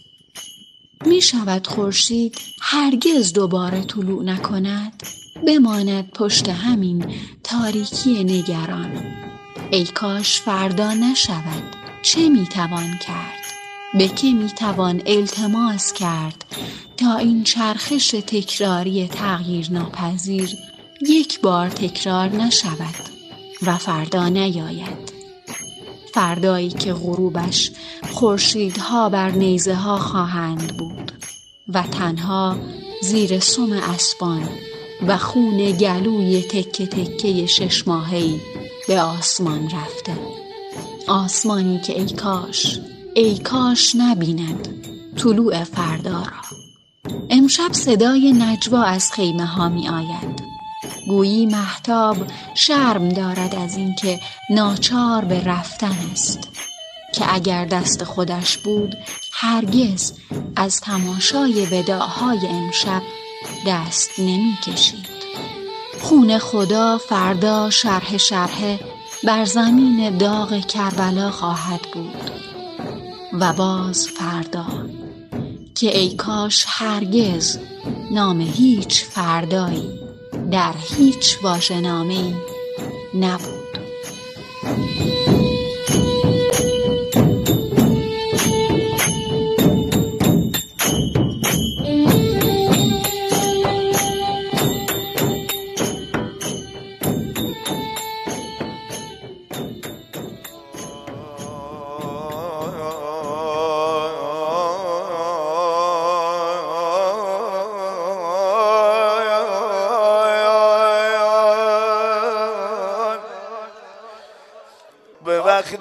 می 1.05 1.21
شود 1.21 1.67
خورشید 1.67 2.38
هرگز 2.61 3.33
دوباره 3.33 3.81
طلوع 3.83 4.23
نکند 4.23 5.03
بماند 5.47 6.11
پشت 6.11 6.49
همین 6.49 7.13
تاریکی 7.43 8.23
نگران. 8.23 9.03
ای 9.71 9.86
کاش 9.86 10.41
فردا 10.41 10.93
نشود 10.93 11.63
چه 12.01 12.29
می 12.29 12.45
توان 12.45 12.97
کرد؟ 12.97 13.44
به 13.97 14.07
که 14.07 14.31
می 14.33 14.49
توان 14.49 15.01
التماس 15.05 15.93
کرد 15.93 16.45
تا 16.97 17.17
این 17.17 17.43
چرخش 17.43 18.11
تکراری 18.11 19.07
تغییر 19.07 19.71
ناپذیر 19.71 20.49
یک 21.01 21.41
بار 21.41 21.69
تکرار 21.69 22.29
نشود 22.29 22.95
و 23.61 23.77
فردا 23.77 24.29
نیاید. 24.29 25.11
فردایی 26.13 26.69
که 26.69 26.93
غروبش 26.93 27.71
خورشیدها 28.11 29.09
بر 29.09 29.31
نیزه 29.31 29.75
ها 29.75 29.97
خواهند 29.97 30.77
بود 30.77 31.11
و 31.73 31.81
تنها 31.81 32.57
زیر 33.01 33.39
سم 33.39 33.71
اسبان 33.71 34.49
و 35.07 35.17
خون 35.17 35.71
گلوی 35.71 36.41
تکه 36.41 36.85
تکه 36.85 37.45
شش 37.45 37.87
ماهی 37.87 38.41
به 38.87 39.01
آسمان 39.01 39.69
رفته. 39.69 40.17
آسمانی 41.07 41.79
که 41.79 41.99
ای 41.99 42.09
کاش 42.09 42.79
ای 43.18 43.38
کاش 43.38 43.95
نبیند 43.95 44.68
طلوع 45.18 45.63
فردا 45.63 46.20
را. 46.20 46.57
امشب 47.30 47.74
صدای 47.74 48.32
نجوا 48.32 48.84
از 48.84 49.11
خیمه 49.11 49.45
ها 49.45 49.70
می 49.70 49.89
آید. 49.89 50.43
گویی 51.07 51.45
محتاب 51.45 52.18
شرم 52.55 53.09
دارد 53.09 53.55
از 53.55 53.78
اینکه 53.78 54.20
ناچار 54.49 55.26
به 55.26 55.43
رفتن 55.43 55.97
است 56.11 56.39
که 57.13 57.34
اگر 57.34 57.66
دست 57.66 58.03
خودش 58.03 58.57
بود 58.57 58.97
هرگز 59.34 60.13
از 60.55 60.82
تماشای 60.82 61.66
وداعهای 61.66 62.47
امشب 62.47 63.01
دست 63.68 64.09
نمی 64.20 64.57
کشید. 64.63 65.07
خون 66.01 66.38
خدا 66.38 66.97
فردا 66.97 67.70
شرح 67.70 68.18
شرح 68.18 68.78
بر 69.24 69.45
زمین 69.45 70.18
داغ 70.18 70.59
کربلا 70.68 71.32
خواهد 71.32 71.82
بود. 71.93 72.54
و 73.39 73.53
باز 73.53 74.07
فردا. 74.07 74.65
که 75.75 75.97
ای 75.97 76.15
کاش 76.15 76.65
هرگز 76.67 77.57
نام 78.11 78.41
هیچ 78.41 79.03
فردایی 79.03 79.99
در 80.51 80.73
هیچ 80.97 81.39
واژه‌نامه‌ای 81.43 82.33
نبود. 83.13 83.79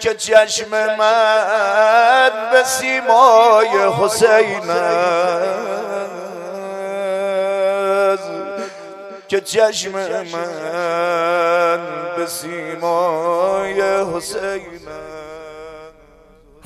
که 0.00 0.14
چشم 0.14 0.70
من 0.70 2.30
به 2.52 2.64
سیمای 2.64 3.68
حسین 4.00 4.72
که 9.28 9.40
چشم 9.40 9.92
من 9.92 11.80
به 12.16 12.26
سیمای 12.26 13.82
حسین 14.14 14.77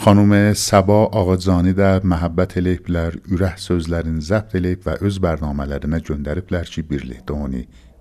Xanım 0.02 0.32
Səba 0.58 0.96
Ağacani 1.14 1.76
də 1.78 1.88
məhəbbət 2.10 2.56
eləyiblər, 2.58 3.20
ürək 3.30 3.60
sözlərini 3.62 4.24
zəbt 4.26 4.56
eləyib 4.58 4.80
və 4.82 4.96
öz 5.06 5.18
bərnamələrinə 5.22 6.00
göndəriblər 6.08 6.70
ki, 6.72 6.82
birlikdə 6.88 7.36
onu 7.36 7.60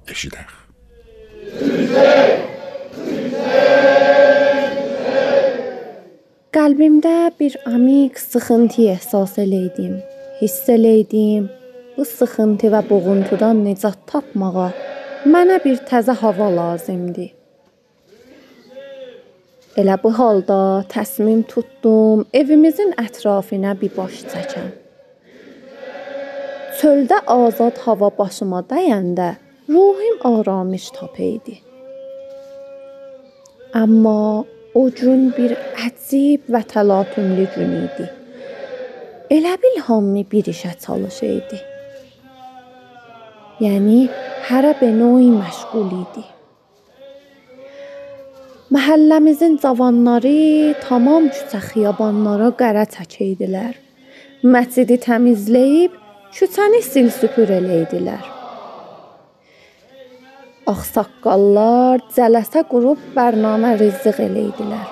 eşidək. 0.09 0.55
Qəlbimdə 6.57 7.13
bir 7.37 7.59
amik 7.69 8.17
sıxıntı 8.23 8.87
ehsas 8.95 9.37
eləydim. 9.45 9.99
Hiss 10.39 10.71
eləydim. 10.77 11.45
Bu 11.99 12.07
sıxıntı 12.15 12.73
və 12.73 12.81
boğuntudan 12.89 13.61
nicat 13.67 14.01
tapmağa 14.09 14.71
mənə 15.29 15.61
bir 15.67 15.77
təzə 15.91 16.17
hava 16.23 16.49
lazımdır. 16.55 17.29
Elə 19.79 19.95
bu 20.03 20.09
halda 20.11 20.83
təsmim 20.91 21.45
tutdum 21.47 22.25
evimizin 22.35 22.89
ətrafına 22.99 23.71
bir 23.79 23.93
baş 23.95 24.17
çəkəm. 24.31 24.65
Çöldə 26.79 27.21
azad 27.35 27.79
hava 27.85 28.09
başıma 28.17 28.59
dəyəndə 28.67 29.29
ruhum 29.69 30.17
aramış 30.27 30.89
tapaydı. 30.97 31.55
Amma 33.73 34.43
o 34.75 34.83
gün 34.99 35.31
bir 35.37 35.55
əcib 35.87 36.51
və 36.51 36.63
təlatümlü 36.73 37.47
gün 37.55 37.73
idi. 37.85 38.09
Elə 39.31 39.55
bil 39.63 39.79
hamı 39.87 40.25
bir 40.31 40.51
işə 40.51 40.75
çalışırdı. 40.83 41.63
Yəni 43.63 44.03
hərə 44.51 44.75
be 44.83 44.91
noy 44.99 45.31
məşğul 45.31 45.91
idi. 46.03 46.27
Məhəlləmizin 48.71 49.57
cavanları 49.59 50.75
tamam 50.79 51.25
küçə 51.35 51.59
xiyabanlara 51.65 52.53
qərə 52.59 52.85
çəkirdilər. 52.93 53.73
Məscidi 54.53 54.95
təmizləyib 55.05 55.97
küçəni 56.37 56.79
sil 56.85 57.09
süpür 57.11 57.51
eləydilər. 57.57 58.23
Ağsaqqallar 60.71 62.05
cələsə 62.15 62.63
qurub 62.71 63.01
bərnamə 63.17 63.73
rizq 63.81 64.21
eləydilər. 64.27 64.87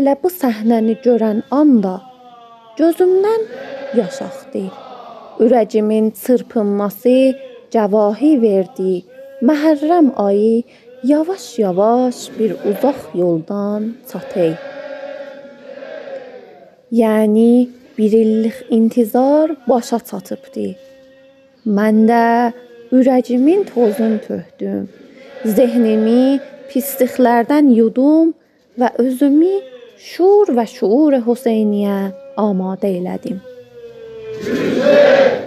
Elə 0.00 0.16
bu 0.22 0.32
səhnəni 0.32 0.96
görən 1.04 1.44
anda 1.58 1.98
gözümdən 2.80 3.44
yaş 4.00 4.22
axdı. 4.30 4.64
Ürəcimin 5.44 6.08
çırpınması 6.22 7.18
cəvahi 7.76 8.32
verdi. 8.40 8.96
Məhərrəm 9.44 10.14
ayı 10.16 10.64
yavaş-yavaş 11.04 12.16
bir 12.38 12.52
uzaq 12.52 13.00
yoldan 13.14 13.94
çatay. 14.12 14.52
Yəni 16.92 17.68
bir 17.98 18.12
illik 18.12 18.54
intizar 18.70 19.50
başa 19.68 19.98
çatıbdı. 19.98 20.74
Mən 21.66 21.96
də 22.10 22.52
ürəcimin 22.92 23.64
tozunu 23.74 24.20
tökdüm. 24.28 24.88
Zehnimi 25.44 26.40
pisliklərdən 26.70 27.72
yudum 27.74 28.34
və 28.78 28.92
özümü 29.02 29.56
şur 29.98 30.54
və 30.56 30.66
şuur 30.76 31.18
Hüseyniyə 31.26 31.98
amadə 32.36 32.92
elədim. 33.00 33.42
Güzel! 34.44 35.45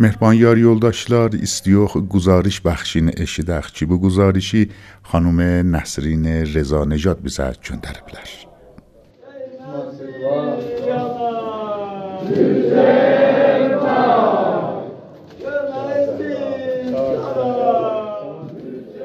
مهربان 0.00 0.36
یار 0.36 0.58
یولداشلار 0.58 1.30
استیوخ 1.42 1.96
گزارش 1.96 2.60
بخشین 2.60 3.12
اشیدخ 3.16 3.72
چی 3.72 3.84
بو 3.84 3.98
گزارشی 3.98 4.70
خانوم 5.02 5.40
نسرین 5.76 6.26
رزا 6.26 6.84
نجات 6.84 7.20
بزرد 7.22 7.58
چون 7.60 7.78
در 7.78 7.96
بلر 8.06 8.50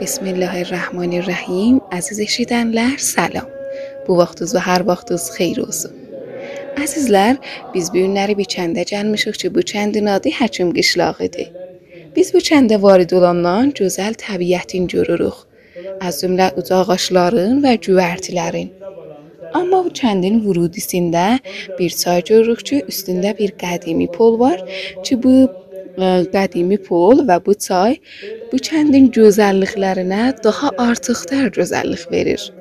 بسم 0.02 0.26
الله 0.26 0.58
الرحمن 0.58 1.14
الرحیم. 1.14 1.82
عزیز 1.92 2.22
شیدن 2.22 2.68
لر 2.68 2.98
سلام. 2.98 3.48
بو 4.08 4.18
وقت 4.18 4.42
و 4.56 4.60
هر 4.60 4.84
وقت 4.88 5.12
خیر 5.32 5.62
و 5.62 5.72
سلام. 5.72 6.05
Əzizlər, 6.84 7.38
biz 7.74 7.90
bu 7.94 8.02
günləri 8.04 8.36
bir 8.40 8.48
kəndə 8.52 8.84
gəlmişik 8.90 9.38
ki, 9.42 9.52
bu 9.56 9.64
kəndin 9.72 10.10
adı 10.12 10.32
Həkim 10.40 10.74
qışlağıdır. 10.76 11.52
Biz 12.16 12.32
bu 12.36 12.42
kəndə 12.48 12.80
varid 12.86 13.12
olandan 13.18 13.72
gözəl 13.80 14.18
təbiətin 14.20 14.88
görürük. 14.92 15.38
Az 16.06 16.22
cümlə 16.24 16.50
uca 16.60 16.82
ağacların 16.84 17.62
və 17.66 17.76
güvərtilərin. 17.88 18.72
Amma 19.56 19.84
bu 19.86 19.92
kəndin 20.02 20.42
vurudisində 20.46 21.26
bir 21.80 21.96
çay 22.02 22.24
görürük 22.32 22.66
ki, 22.70 22.82
üstündə 22.92 23.36
bir 23.40 23.56
qədimi 23.64 24.10
pol 24.18 24.40
var 24.40 24.60
ki, 25.04 25.20
bu 25.24 25.36
qədimi 26.36 26.78
pol 26.90 27.24
və 27.30 27.40
bu 27.46 27.56
çay 27.68 28.00
bu 28.52 28.60
kəndin 28.70 29.12
gözəlliklərinə 29.16 30.24
daha 30.44 30.76
artıqdar 30.90 31.52
gözəllik 31.60 32.12
verir. 32.12 32.52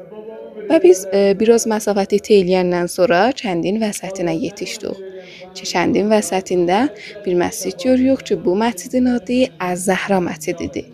Və 0.68 0.80
biz 0.82 1.04
e, 1.12 1.34
biraz 1.40 1.66
məsafəti 1.70 2.20
teyləyəndən 2.28 2.88
sonra 2.92 3.26
kəndin 3.36 3.80
vəsətinə 3.82 4.34
yetişdik. 4.46 5.00
Ki 5.54 5.68
kəndin 5.70 6.10
vəsətində 6.10 6.80
bir 7.24 7.38
məscid 7.38 7.78
görürük 7.84 8.24
ki, 8.26 8.40
bu 8.44 8.56
məscidin 8.58 9.12
adı 9.16 9.40
Az-Zəhra 9.68 10.20
məscididir. 10.24 10.90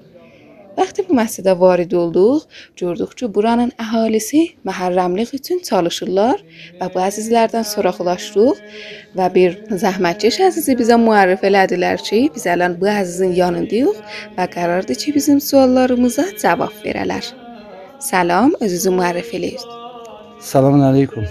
Vəqti 0.78 1.02
bu 1.08 1.16
məscidə 1.18 1.52
varid 1.60 1.92
olduq, 1.98 2.46
gördük 2.80 3.12
ki, 3.18 3.28
buranın 3.34 3.72
əhalisi 3.84 4.42
məhərrəmlik 4.68 5.34
üçün 5.36 5.60
çalışırlar 5.66 6.40
və 6.80 6.88
bu 6.94 7.02
əzizlərdən 7.04 7.66
soraqlaşdıq 7.72 8.62
və 9.18 9.28
bir 9.34 9.58
zəhmətkeş 9.82 10.40
əzizi 10.48 10.78
bizə 10.80 10.96
müərrif 11.02 11.44
elədilər 11.50 12.00
ki, 12.06 12.22
biz 12.34 12.48
ələn 12.54 12.78
bu 12.80 12.88
əzizin 12.94 13.36
yanındayıq 13.42 14.02
və 14.38 14.50
qərardır 14.56 15.02
ki, 15.04 15.14
bizim 15.18 15.44
suallarımıza 15.50 16.30
cavab 16.40 16.82
verələr. 16.86 17.34
سلام 18.00 18.52
عزیز 18.60 18.86
معرفی 18.86 19.38
لیست. 19.38 19.66
سلام 20.40 20.82
علیکم. 20.82 21.22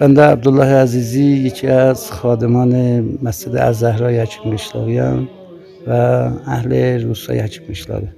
بنده 0.00 0.22
عبدالله 0.22 0.64
عزیزی 0.64 1.24
یکی 1.24 1.66
از 1.66 2.12
خادمان 2.12 3.00
مسجد 3.22 3.56
از 3.56 3.78
زهرا 3.78 4.12
یچمیشلاقی 4.12 4.98
ام 4.98 5.28
و 5.86 5.92
اهل 6.46 7.02
روسا 7.02 7.34
یچمیشلاقی 7.34 8.08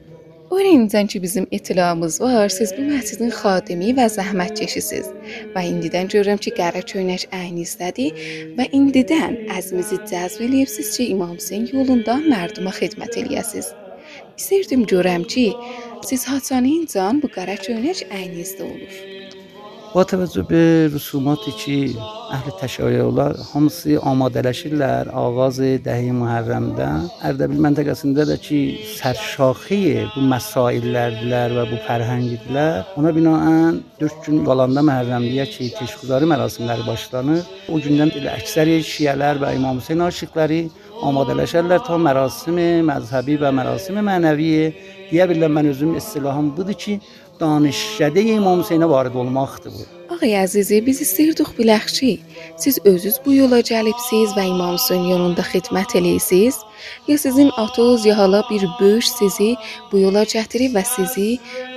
اون 0.51 0.61
این 0.61 0.89
زن 0.89 1.07
چی 1.07 1.19
بیزم 1.19 1.47
اطلاع 1.53 1.93
موز 1.93 2.21
و 2.21 2.27
هرسیز 2.27 2.75
بی 2.75 2.83
محسیزن 2.83 3.31
خادمی 3.31 3.93
و 3.93 4.09
زحمت 4.09 4.55
چشیسیز 4.55 5.13
و 5.55 5.59
این 5.59 5.81
دیدن 5.81 6.09
جورم 6.09 6.37
چی 6.37 6.51
گره 6.51 6.83
چوینش 6.83 7.27
اینی 7.33 7.65
زدی 7.65 8.13
و 8.59 8.67
این 8.73 8.89
دیدن 8.89 9.37
از 9.51 9.75
مزید 9.75 10.07
زازوی 10.07 10.47
لیبسیز 10.47 10.97
چی 10.97 11.13
امام 11.13 11.39
سنگی 11.39 11.79
اولندان 11.79 12.23
مردم 12.31 12.71
خدمت 12.71 13.19
الیاسیز 13.19 13.67
بیزردم 14.37 14.85
جورم 14.85 15.25
چی؟ 15.25 15.57
Siz 16.05 16.29
hatırlayınca 16.29 17.05
bu 17.23 17.29
qara 17.33 17.55
köynək 17.57 18.05
əyninizdə 18.13 18.65
olur. 18.67 18.97
Ba 19.95 20.03
təvəccüh 20.11 20.45
be 20.51 20.61
rüsumat 20.93 21.45
ki, 21.61 21.77
əhl-i 22.35 22.53
təşəyyülər 22.61 23.39
hamısı 23.53 23.97
amadələşirlər 24.11 25.13
ağaz-ı 25.21 25.71
dəhi 25.87 26.11
Muharrəmdən. 26.19 27.07
Ərdəbil 27.29 27.63
məntəqəsində 27.67 28.27
də 28.31 28.37
ki, 28.47 28.61
sərşaxi 28.99 29.81
bu 30.17 30.27
məsaillərdilər 30.33 31.55
və 31.57 31.67
bu 31.71 31.79
fərhəngidlər. 31.87 32.81
Ona 33.01 33.15
binaən 33.17 33.81
4 34.03 34.27
gün 34.27 34.43
qalanda 34.49 34.83
Muharrəmliyə 34.91 35.47
ki, 35.55 35.71
teşkiqları 35.79 36.29
mərasimləri 36.35 36.85
başlanır. 36.91 37.47
O 37.71 37.81
gündən 37.87 38.13
elə 38.19 38.35
əksəri 38.43 38.83
şiyələr 38.91 39.41
və 39.41 39.55
İmam 39.57 39.81
Hüseyn 39.81 40.05
aşiqləri 40.11 40.67
amadələşərlər 41.07 41.87
ta 41.87 41.97
mərasimi 41.99 42.69
məzhəbi 42.91 43.39
və 43.41 43.55
mərasimi 43.63 44.03
mənəvi 44.11 44.51
deyə 45.11 45.29
bilirəm 45.31 45.59
mən 45.59 45.71
özüm 45.73 45.97
istilahım 46.01 46.53
budur 46.57 46.79
ki 46.85 46.99
danışşədə 47.41 48.23
İmam 48.37 48.63
Hüseynə 48.63 48.89
varid 48.89 49.15
olmaqdır 49.15 49.73
bu. 49.75 49.85
Ağay 50.15 50.35
əzizi, 50.45 50.79
biz 50.87 51.01
istəyirdik 51.03 51.51
bilək 51.59 51.87
ki, 51.97 52.11
siz 52.63 52.79
özünüz 52.85 53.17
bu 53.25 53.35
yola 53.35 53.59
gəlibsiz 53.71 54.35
və 54.37 54.45
İmam 54.51 54.77
Hüseyn 54.77 55.09
yolunda 55.11 55.43
xidmət 55.49 55.97
eləyirsiniz, 55.99 56.61
ya 57.09 57.19
sizin 57.19 57.51
atınız 57.57 58.07
ya 58.07 58.19
hala 58.19 58.43
bir 58.51 58.67
böyük 58.81 59.05
sizi 59.05 59.51
bu 59.91 60.05
yola 60.05 60.23
gətirib 60.35 60.77
və 60.79 60.85
sizi 60.87 61.29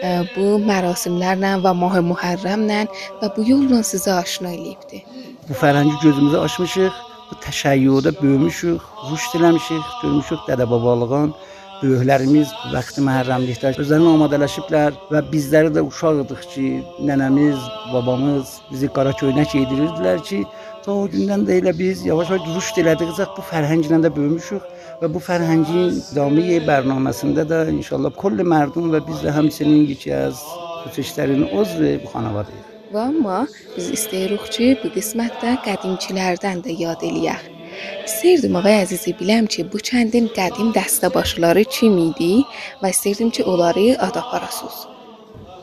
ə, 0.04 0.28
bu 0.36 0.60
mərasimlərlə 0.70 1.56
və 1.66 1.74
Mah 1.82 1.98
Muharrəmlə 2.12 2.86
və 3.22 3.34
bu 3.38 3.50
yolla 3.50 3.82
sizi 3.84 4.12
aşina 4.14 4.54
eləyibdi. 4.54 5.04
Bu 5.50 5.58
fərhəngi 5.58 5.98
gözümüzə 6.04 6.46
açmışıq, 6.46 7.04
bu 7.32 7.42
təşəyyüdə 7.44 8.14
böyümüşük, 8.22 8.82
rüşd 9.10 9.40
eləmişik, 9.40 9.94
görmüşük 10.04 10.46
dədə 10.52 10.70
babalığın 10.70 11.34
böyüklərimiz 11.82 12.52
vaxtı 12.74 13.04
məhərrəmlikdə 13.06 13.74
özlərini 13.82 14.14
amadələşiblər 14.16 14.96
və 15.12 15.22
bizləri 15.32 15.74
də 15.76 15.84
uşaqdıq 15.86 16.46
ki, 16.54 16.68
nənəmiz, 17.10 17.58
babamız 17.94 18.56
bizi 18.72 18.90
qara 18.96 19.14
köynək 19.20 19.56
yeydirirdilər 19.58 20.24
ki, 20.30 20.44
ta 20.86 20.96
o 20.96 21.06
gündən 21.12 21.46
də 21.48 21.60
elə 21.62 21.74
biz 21.78 22.06
yavaş-yavaş 22.08 22.56
rüşd 22.56 22.82
elədikcə 22.84 23.28
bu 23.36 23.46
fərhənglə 23.52 24.02
də 24.06 24.14
böyümüşük 24.16 24.72
və 25.02 25.12
bu 25.14 25.22
fərhəngin 25.28 26.00
idamə 26.14 26.62
bərnaməsində 26.70 27.46
də 27.52 27.66
inşallah 27.76 28.16
kol 28.22 28.42
mərdum 28.54 28.90
və 28.96 29.04
biz 29.10 29.22
də 29.26 29.36
həmçinin 29.36 29.86
yeki 29.92 30.16
az 30.16 30.42
köçüşlərin 30.86 31.46
uzvu 31.52 31.94
bu 32.06 32.16
xanavadayıq. 32.16 32.74
Və 32.94 33.04
amma 33.10 33.44
biz 33.76 33.92
istəyirik 33.98 34.48
ki, 34.56 34.72
bu 34.82 34.94
qismətdə 34.96 35.58
qədimçilərdən 35.68 36.64
də 36.66 36.80
yad 36.86 37.04
eləyək. 37.04 37.57
سردم 38.06 38.56
آقای 38.56 38.74
عزیزی 38.74 39.14
بیلم 39.14 39.48
چه 39.48 39.64
بو 39.64 39.80
چندین 39.80 40.30
قدیم 40.38 40.72
دست 40.76 41.06
باشلاری 41.06 41.66
چی 41.66 41.90
میدی؟ 41.90 42.46
و 42.84 42.92
سردم 42.92 43.30
چه 43.30 43.44
اولاری 43.44 43.96
آدا 43.96 44.24
پاراسوز 44.32 44.88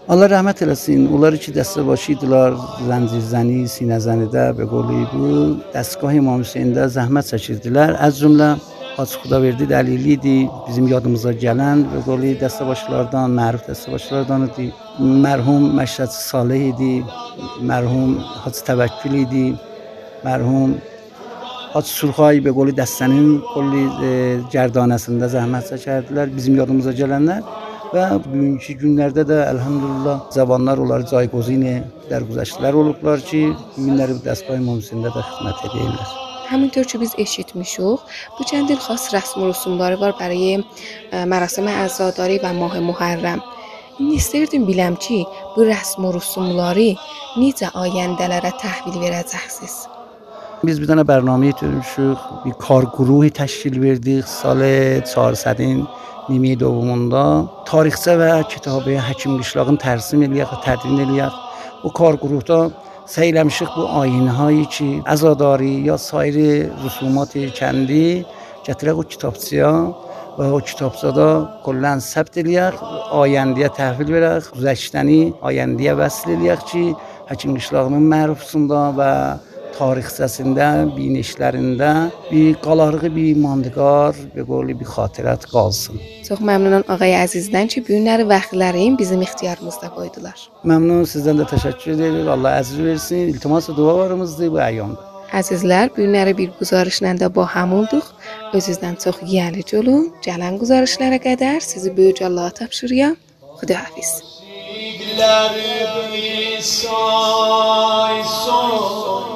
الله 0.08 0.26
رحمت 0.26 0.62
الاسین 0.62 1.06
اولاری 1.06 1.38
چه 1.38 1.52
دست 1.52 1.78
باشی 1.78 2.14
دلار 2.14 2.58
زنزی 2.88 3.20
زنی 3.20 3.66
سین 3.66 3.98
زنیده 3.98 4.52
به 4.52 4.64
قولی 4.64 5.06
بو 5.12 5.54
دستگاه 5.74 6.16
امام 6.16 6.40
حسین 6.40 6.72
ده 6.72 6.86
زحمت 6.86 7.24
سچید 7.24 7.58
دلار 7.58 7.96
از 8.00 8.18
جمله 8.18 8.56
از 8.98 9.16
خدا 9.16 9.40
وردی 9.40 9.66
دلیلی 9.66 10.16
دی. 10.16 10.50
بزیم 10.68 10.88
یادمزا 10.88 11.32
جلن 11.32 11.82
به 11.82 12.00
قولی 12.00 12.34
دست 12.34 12.62
باشلاردان 12.62 13.30
معروف 13.30 13.70
دست 13.70 13.90
باشلاردان 13.90 14.50
دی. 14.56 14.72
مرحوم 15.00 15.62
مشرد 15.62 16.08
صالحی 16.08 16.72
دی. 16.72 17.04
مرحوم 17.62 18.18
حاضر 18.18 18.64
توکلی 18.64 19.24
دی. 19.24 19.58
مرحوم 20.24 20.82
Hacı 21.73 21.91
Surxay 21.99 22.35
به 22.45 22.51
قول 22.57 22.69
dəstənin 22.81 23.27
کلی 23.53 23.83
گردانəsində 24.53 25.27
zəhmət 25.35 25.67
çəkərdilər 25.71 26.31
bizim 26.37 26.55
yadımıza 26.57 26.93
gələnlər 26.99 27.43
və 27.93 28.05
bugünkü 28.23 28.73
günlərdə 28.81 29.25
də 29.31 29.37
elhamdülillah 29.51 30.31
zavanlar 30.37 30.81
onları 30.83 31.05
caygozini 31.11 31.75
dərgüzəştlər 32.09 32.73
olublar 32.81 33.21
ki, 33.29 33.43
bu 33.75 33.85
günləri 33.85 34.17
bu 34.17 34.25
dəstgah 34.25 34.57
mühəndisində 34.65 35.13
də 35.13 35.21
xidmət 35.29 35.69
edirlər. 35.69 36.09
همینطور 36.49 36.83
که 36.83 36.97
biz 37.01 37.13
eşitmişik, 37.17 37.99
bu 38.39 38.43
چندین 38.43 38.77
خاص 38.77 39.13
رسم 39.13 39.41
و 39.41 39.47
رسومları 39.47 40.01
var 40.01 40.13
برای 40.19 40.63
مراسم 41.13 41.67
عزاداری 41.67 42.39
و 42.43 42.53
ماه 42.53 42.79
محرم. 42.79 43.39
İndi 43.99 44.15
istəyirdim 44.15 44.63
biləm 44.69 44.95
ki, 45.05 45.19
bu 45.55 45.61
rəsm 45.71 46.01
و 46.07 46.09
رسومları 46.17 46.89
necə 47.41 47.67
ayəndələrə 47.83 48.51
təhvil 48.63 48.95
verəcəksiniz? 49.03 49.92
Bir 50.64 50.86
dənə 50.88 51.04
برنامه 51.04 51.52
bir 52.44 52.54
kar 52.58 52.84
گروهی 52.96 53.30
təşkil 53.30 53.76
verdik 53.82 54.24
سال 54.26 54.60
400 55.04 55.84
نیمه 56.28 56.54
دومunda 56.60 57.24
tarixçə 57.68 58.14
və 58.16 58.30
kitabı 58.48 58.96
Həkim 59.08 59.36
Qışlağın 59.40 59.76
tərsim 59.76 60.24
eləyək 60.24 60.48
və 60.52 60.58
tədvin 60.64 61.02
eləyək. 61.04 61.34
O 61.84 61.90
kar 61.98 62.16
qrupda 62.16 62.58
səy 63.14 63.28
eləmişik 63.32 63.70
bu 63.76 63.84
ayinəyi 64.00 64.64
ki, 64.74 64.88
əzadari 65.14 65.84
ya 65.88 65.98
sair 65.98 66.36
rüsumat 66.84 67.36
kəndi 67.60 68.24
gətirək 68.66 68.96
o 69.02 69.04
kitabçıya 69.12 69.72
və 70.38 70.46
o 70.56 70.60
kitabçada 70.68 71.28
kəllan 71.66 72.00
səbt 72.12 72.40
eləyək, 72.40 72.80
ayəndəyə 73.22 73.68
təhvil 73.80 74.16
verək, 74.16 74.52
güzəştəni 74.56 75.20
ayəndəyə 75.48 75.98
vəsl 76.00 76.38
eləyək 76.38 76.70
ki, 76.70 76.86
Həkim 77.28 77.52
Qışlağının 77.56 78.08
mərufsunda 78.14 78.80
və 78.96 79.12
tarixçəsində, 79.78 80.68
binişlərində 80.96 81.90
bir 82.30 82.58
qalarığı 82.64 83.10
bir 83.16 83.30
imandıqar, 83.34 84.18
bir 84.34 84.46
qoli 84.50 84.76
bir 84.80 84.88
xatirət 84.96 85.48
qalsın. 85.52 86.00
Çox 86.28 86.42
məmnunam 86.50 86.84
ağay 86.94 87.16
əzizdən 87.22 87.70
ki, 87.72 87.84
bu 87.86 87.94
günləri 87.96 88.28
vaxtların 88.28 88.98
bizim 88.98 89.24
ixtiyarımızda 89.26 89.90
qoydular. 89.96 90.46
Məmnun 90.64 91.08
sizdən 91.10 91.42
də 91.42 91.48
təşəkkür 91.54 91.96
edirik. 91.96 92.30
Allah 92.36 92.60
əziz 92.60 92.84
versin. 92.84 93.26
İltimas 93.34 93.68
və 93.70 93.76
dualarımızdır 93.80 94.54
bu 94.54 94.62
əyyamda. 94.68 95.10
Əzizlər, 95.34 95.88
bu 95.94 96.04
günləri 96.04 96.36
bir 96.38 96.52
guzarışla 96.58 97.16
da 97.18 97.28
ba 97.34 97.46
ham 97.54 97.72
olduq. 97.78 98.06
Özünüzdən 98.54 99.00
çox 99.04 99.22
yiyəli 99.26 99.64
olun. 99.80 100.12
Gələn 100.26 100.60
guzarışlara 100.60 101.18
qədər 101.28 101.60
sizi 101.60 101.96
böyük 101.96 102.22
Allaha 102.22 102.50
tapşırıram. 102.62 103.16
Xudahafiz. 103.60 104.22
say 106.64 108.22
son 108.44 109.33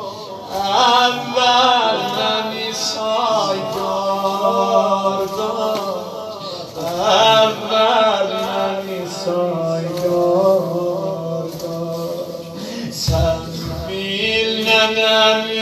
اول 0.58 1.98
نمی 2.18 2.68
سایدار 2.72 4.18
اول 6.76 8.30
نمی 8.32 9.02
سایدار 9.24 10.58
sen 12.90 13.38
bilmeden 13.88 15.38
yüntani 15.46 15.57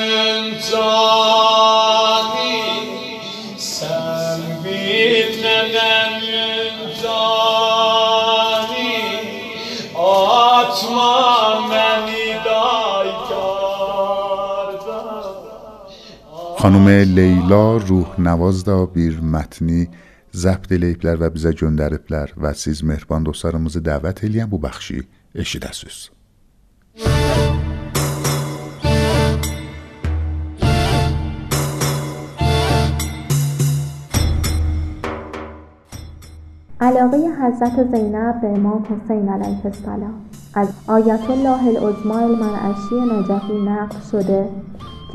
خانم 16.59 16.89
لیلا 16.89 17.77
روح 17.77 18.21
نواز 18.21 18.65
دا 18.65 18.87
بیر 18.87 19.21
متنی 19.21 19.89
زبد 20.33 20.73
لیپلر 20.73 21.17
و 21.21 21.31
بیزا 21.31 21.53
جندرپلر 21.53 22.29
و 22.37 22.53
سیز 22.53 22.85
مهربان 22.85 23.23
دوستارموز 23.23 23.77
دعوت 23.77 24.25
الیم 24.25 24.47
بو 24.47 24.59
بخشی 24.59 25.03
اشیده 25.35 25.73
سوز 25.73 26.09
علاقه 36.81 37.17
حضرت 37.17 37.91
زینب 37.91 38.41
به 38.41 38.49
امام 38.49 38.83
حسین 38.83 39.29
علیه 39.29 39.67
السلام. 39.67 40.15
از 40.55 40.69
آیت 40.87 41.31
الله 41.31 41.67
العظمای 41.67 42.25
المرعشی 42.25 42.95
نجفی 42.95 43.53
نقل 43.53 43.97
شده. 44.13 44.49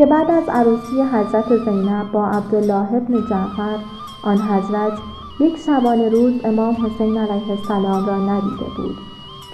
که 0.01 0.07
بعد 0.07 0.31
از 0.31 0.43
عروسی 0.49 1.01
حضرت 1.01 1.65
زینب 1.65 2.11
با 2.11 2.27
عبدالله 2.27 2.93
ابن 2.93 3.27
جعفر 3.29 3.77
آن 4.23 4.37
حضرت 4.37 4.93
یک 5.39 5.57
شبانه 5.57 6.09
روز 6.09 6.33
امام 6.43 6.73
حسین 6.73 7.17
علیه 7.17 7.51
السلام 7.51 8.05
را 8.05 8.17
ندیده 8.17 8.65
بود. 8.77 8.97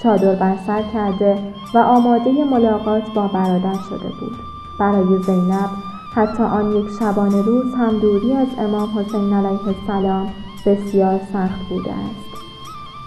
چادر 0.03 0.35
بر 0.35 0.55
سر 0.67 0.83
کرده 0.93 1.53
و 1.73 1.77
آماده 1.77 2.43
ملاقات 2.51 3.03
با 3.15 3.27
برادر 3.27 3.75
شده 3.89 4.09
بود. 4.19 4.35
برای 4.79 5.23
زینب 5.23 5.69
حتی 6.15 6.43
آن 6.43 6.75
یک 6.75 6.85
شبانه 6.99 7.41
روز 7.41 7.73
هم 7.73 7.99
دوری 7.99 8.33
از 8.33 8.47
امام 8.57 8.89
حسین 8.99 9.33
علیه 9.33 9.67
السلام 9.67 10.29
بسیار 10.65 11.19
سخت 11.33 11.69
بوده 11.69 11.91
است. 11.91 12.27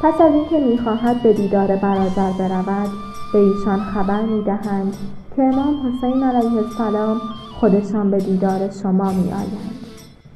پس 0.03 0.21
از 0.21 0.33
اینکه 0.35 0.61
می‌خواهد 0.61 1.23
به 1.23 1.33
دیدار 1.33 1.77
برادر 1.77 2.31
برود 2.39 2.91
به 3.33 3.39
ایشان 3.39 3.81
خبر 3.81 4.23
می‌دهند 4.23 4.97
که 5.41 5.47
امام 5.47 5.77
حسین 5.87 6.23
علیه 6.23 6.57
السلام 6.57 7.21
خودشان 7.61 8.11
به 8.11 8.19
دیدار 8.19 8.71
شما 8.83 9.13
می 9.13 9.33
آیند. 9.33 9.75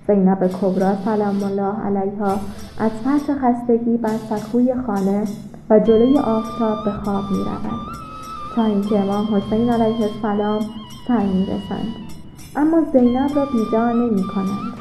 زینب 0.06 0.50
کبرا 0.60 0.94
سلام 1.04 1.42
الله 1.42 1.80
علیها 1.86 2.32
از 2.78 2.90
فرط 3.04 3.30
خستگی 3.42 3.96
بر 3.96 4.16
سکوی 4.30 4.74
خانه 4.86 5.24
و 5.70 5.80
جلوی 5.80 6.18
آفتاب 6.18 6.84
به 6.84 6.90
خواب 6.90 7.24
می 7.30 7.38
رود. 7.38 7.80
تا 8.56 8.64
اینکه 8.64 9.00
امام 9.00 9.26
حسین 9.34 9.70
علیه 9.70 10.02
السلام 10.02 10.60
سر 11.08 11.26
می‌رسند 11.26 11.94
اما 12.56 12.82
زینب 12.92 13.30
را 13.36 13.46
بیدار 13.46 13.92
نمی 13.92 14.22
کنند 14.34 14.72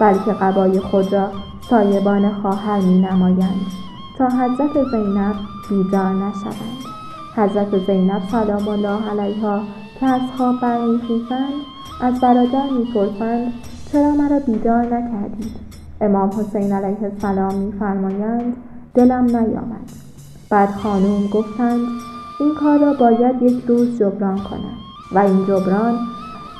بلکه 0.00 0.32
قبای 0.32 0.80
خود 0.80 1.12
را 1.12 1.28
سایبان 1.70 2.32
خواهر 2.34 2.80
می 2.80 3.00
نمایند 3.00 3.66
تا 4.18 4.28
حضرت 4.28 4.90
زینب 4.90 5.34
بیدار 5.68 6.12
نشوند 6.12 6.91
حضرت 7.36 7.86
زینب 7.86 8.22
سلام 8.30 8.68
الله 8.68 9.10
علیها 9.10 9.60
که 10.00 10.06
از 10.06 10.20
خواب 10.36 10.60
برمیخیزند 10.60 11.52
از 12.00 12.20
برادر 12.20 12.70
می‌پرسند 12.78 13.52
چرا 13.92 14.10
مرا 14.10 14.38
بیدار 14.38 14.84
نکردید؟ 14.84 15.56
امام 16.00 16.28
حسین 16.28 16.72
علیه 16.72 17.02
السلام 17.02 17.54
میفرمایند 17.54 18.56
دلم 18.94 19.24
نیامد. 19.24 19.92
بعد 20.50 20.68
خانوم 20.68 21.26
گفتند 21.26 21.80
این 22.40 22.54
کار 22.60 22.78
را 22.78 22.92
باید 22.92 23.42
یک 23.42 23.64
روز 23.68 23.98
جبران 23.98 24.38
کنم. 24.38 24.74
و 25.12 25.18
این 25.18 25.46
جبران 25.46 25.98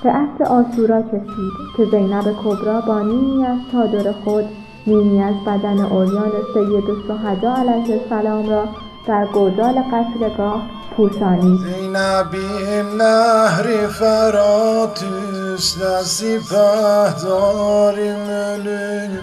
به 0.02 0.10
عصر 0.10 0.44
آشورا 0.44 1.02
کشید 1.02 1.52
که 1.76 1.84
زینب 1.84 2.24
کبرا 2.44 2.80
با 2.80 3.02
نیمی 3.02 3.46
از 3.46 3.58
چادر 3.72 4.12
خود 4.12 4.44
نیمی 4.86 5.22
از 5.22 5.34
بدن 5.46 5.80
اوریان 5.80 6.30
سید 6.54 6.90
الشهدا 6.90 7.54
علیه 7.54 8.00
السلام 8.02 8.50
را 8.50 8.64
در 9.06 9.24
گودال 9.24 9.74
قصرگاه 9.74 10.62
پوشانی 10.96 11.58
زینبی 11.58 12.82
نهر 12.96 13.86
فرات 13.86 15.04
است 15.54 15.82
دستی 15.82 16.38
پهدار 16.38 17.94
منی 17.94 19.18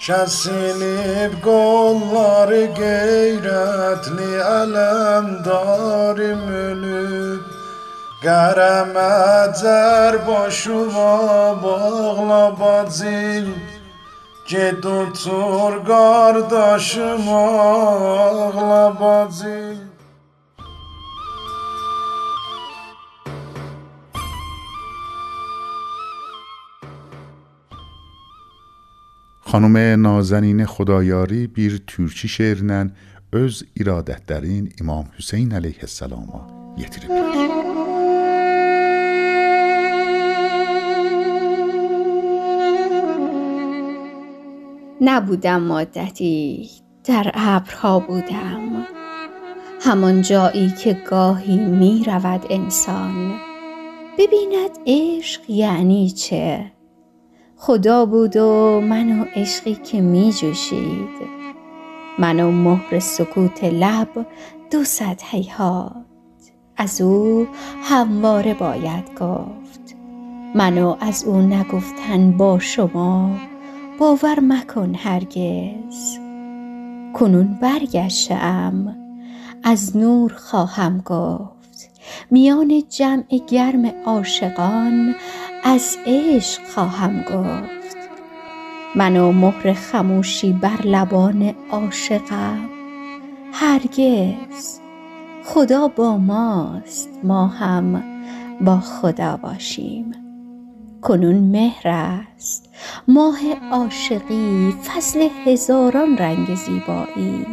کسی 0.00 0.50
نیب 0.50 1.40
گلار 1.42 2.66
غیرت 2.66 4.08
لی 4.08 4.36
علم 4.36 5.42
دار 5.44 6.34
منی 6.34 7.38
گرمت 8.22 9.62
در 9.62 10.16
باشو 10.16 10.90
با 10.90 11.54
باغلا 11.54 12.50
بادزین 12.50 13.54
که 14.48 14.76
دو 14.82 15.06
تورگار 15.24 16.48
داشم 16.48 17.28
اغلا 17.28 18.92
خانم 29.40 29.76
نازنین 30.02 30.66
خدایاری 30.66 31.46
بیر 31.46 31.82
تورچی 31.86 32.28
شعرنن 32.28 32.92
از 33.32 33.64
ارادت 33.80 34.26
در 34.26 34.40
این 34.40 34.72
امام 34.80 35.08
حسین 35.18 35.52
علیه 35.52 35.78
السلام. 35.80 36.24
ها 36.24 37.67
نبودم 45.00 45.62
مدتی 45.62 46.70
در 47.04 47.30
ابرها 47.34 47.98
بودم. 47.98 48.86
همان 49.80 50.22
جایی 50.22 50.70
که 50.70 50.92
گاهی 50.92 51.56
می 51.56 52.04
رود 52.06 52.46
انسان. 52.50 53.34
ببیند 54.18 54.70
عشق 54.86 55.50
یعنی 55.50 56.10
چه؟ 56.10 56.72
خدا 57.56 58.06
بود 58.06 58.36
و 58.36 58.80
من 58.80 59.20
و 59.20 59.24
عشقی 59.34 59.74
که 59.74 60.00
می 60.00 60.32
جوشید 60.32 61.38
من 62.18 62.40
و 62.40 62.50
مهر 62.50 62.98
سکوت 62.98 63.64
لب 63.64 64.26
دو 64.70 64.84
صد 64.84 65.20
هیهات. 65.24 65.92
از 66.76 67.00
او 67.00 67.48
همواره 67.82 68.54
باید 68.54 69.14
گفت. 69.20 69.96
من 70.54 70.78
و 70.78 70.96
از 71.00 71.24
او 71.24 71.36
نگفتن 71.36 72.36
با 72.36 72.58
شما 72.58 73.30
باور 73.98 74.40
مکن 74.40 74.94
هرگز. 74.94 76.18
کنون 77.14 77.58
برگشتم. 77.60 78.96
از 79.64 79.96
نور 79.96 80.32
خواهم 80.32 80.98
گفت. 80.98 81.90
میان 82.30 82.82
جمع 82.88 83.40
گرم 83.48 83.92
عاشقان 84.06 85.14
از 85.64 85.96
عشق 86.06 86.62
خواهم 86.74 87.22
گفت. 87.22 87.96
من 88.94 89.16
و 89.16 89.32
مهر 89.32 89.72
خموشی 89.72 90.52
بر 90.52 90.82
لبان 90.84 91.54
عاشقم. 91.70 92.68
هرگز. 93.52 94.80
خدا 95.44 95.88
با 95.88 96.18
ماست 96.18 97.08
ما 97.24 97.46
هم 97.46 98.02
با 98.60 98.80
خدا 98.80 99.36
باشیم. 99.36 100.27
کنون 101.02 101.36
مهر 101.36 101.82
است. 101.84 102.68
ماه 103.08 103.38
عاشقی 103.72 104.74
فصل 104.86 105.28
هزاران 105.46 106.16
رنگ 106.18 106.54
زیبایی. 106.54 107.46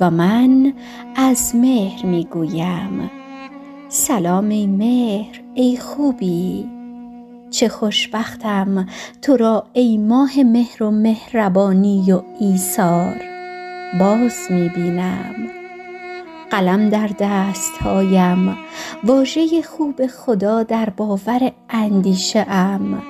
و 0.00 0.10
من 0.10 0.72
از 1.16 1.56
مهر 1.56 2.06
می‌گویم 2.06 3.10
سلام 3.88 4.48
ای 4.48 4.66
مهر 4.66 5.40
ای 5.54 5.76
خوبی. 5.76 6.68
چه 7.50 7.68
خوشبختم 7.68 8.86
تو 9.22 9.36
را 9.36 9.66
ای 9.72 9.98
ماه 9.98 10.42
مهر 10.42 10.82
و 10.82 10.90
مهربانی 10.90 12.12
و 12.12 12.22
ایثار 12.40 13.16
باز 14.00 14.36
می 14.50 14.68
بینم 14.68 15.63
قلم 16.54 16.88
در 16.88 17.10
دستهایم. 17.18 18.56
واژه 19.04 19.62
خوب 19.62 20.06
خدا 20.06 20.62
در 20.62 20.90
باور 20.90 21.52
اندیشه 21.70 22.46
ام. 22.48 23.02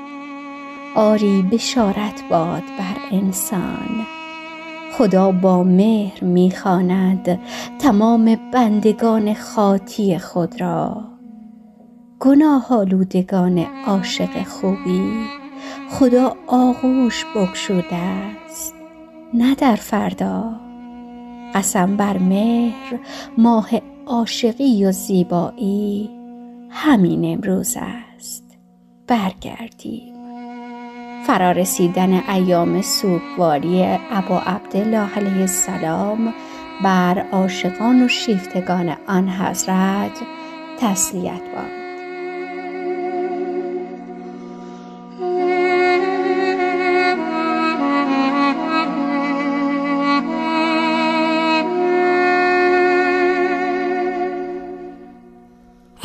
آری 0.95 1.43
بشارت 1.53 2.23
باد 2.31 2.63
بر 2.79 2.97
انسان. 3.11 4.07
خدا 4.99 5.33
با 5.33 5.63
مهر 5.63 6.25
می‌خواند 6.25 7.41
تمام 7.79 8.37
بندگان 8.53 9.35
خاطی 9.35 10.19
خود 10.19 10.61
را. 10.61 11.05
گناه 12.21 12.67
آلودگان 12.73 13.67
عاشق 13.87 14.43
خوبی. 14.43 15.25
خدا 15.91 16.37
آغوش 16.47 17.25
بگشوده 17.37 17.97
است. 17.97 18.75
نه 19.35 19.55
در 19.55 19.77
فردا. 19.77 20.65
قسم 21.55 21.97
بر 21.97 22.19
مهر 22.19 22.99
ماه 23.39 23.69
عاشقی 24.07 24.85
و 24.85 24.93
زیبایی 24.93 26.11
همین 26.71 27.33
امروز 27.35 27.77
است. 27.81 28.45
برگردیم. 29.07 30.15
فرارسیدن 31.27 32.13
ایام 32.31 32.83
سوگواری 32.83 33.99
ابا 34.11 34.39
عبدالله 34.39 35.15
علیه 35.17 35.41
السلام 35.41 36.35
بر 36.85 37.27
عاشقان 37.33 38.05
و 38.05 38.09
شیفتگان 38.09 38.97
آن 39.07 39.29
حضرت 39.29 40.21
تسلیت 40.79 41.43
باد. 41.55 41.84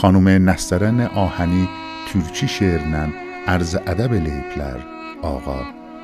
خانوم 0.02 0.28
نسترن 0.28 1.02
آهنی 1.02 1.70
ترچی 2.14 2.47
شعرنن 2.47 3.14
عرض 3.47 3.76
ادب 3.76 4.14
لیپلر 4.14 4.80
آقا 5.22 5.60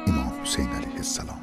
امام 0.08 0.34
حسین 0.44 0.68
علیه 0.70 0.96
السلام. 0.98 1.42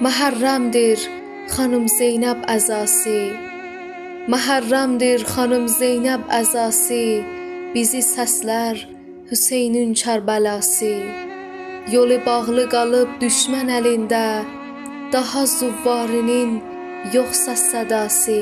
محرم 0.00 0.70
دیر 0.70 0.98
خانم 1.48 1.86
زینب 1.86 2.36
ازاسی 2.48 3.32
محرم 4.28 4.98
دیر 4.98 5.24
خانم 5.24 5.66
زینب 5.66 6.20
ازاسی 6.28 7.24
بیزی 7.74 8.00
سسلر 8.02 8.93
Hüseynin 9.30 9.94
Kərbəlası 10.00 10.94
Yolu 11.92 12.18
bağlı 12.26 12.64
qalıb 12.74 13.14
düşmən 13.22 13.70
əlində 13.78 14.26
Daha 15.14 15.44
zuvvarinin 15.52 16.50
yoxsa 17.14 17.54
sədası. 17.60 18.36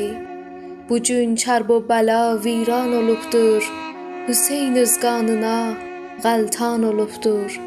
Bu 0.88 0.98
gün 1.08 1.36
kərb 1.44 1.70
و 1.74 1.78
bəla 1.90 2.18
viran 2.44 2.96
olubdur 3.00 3.70
Hüseyn 4.26 4.74
öz 4.82 4.96
qanına 5.04 5.60
qəltan 6.26 6.88
olubdur. 6.90 7.60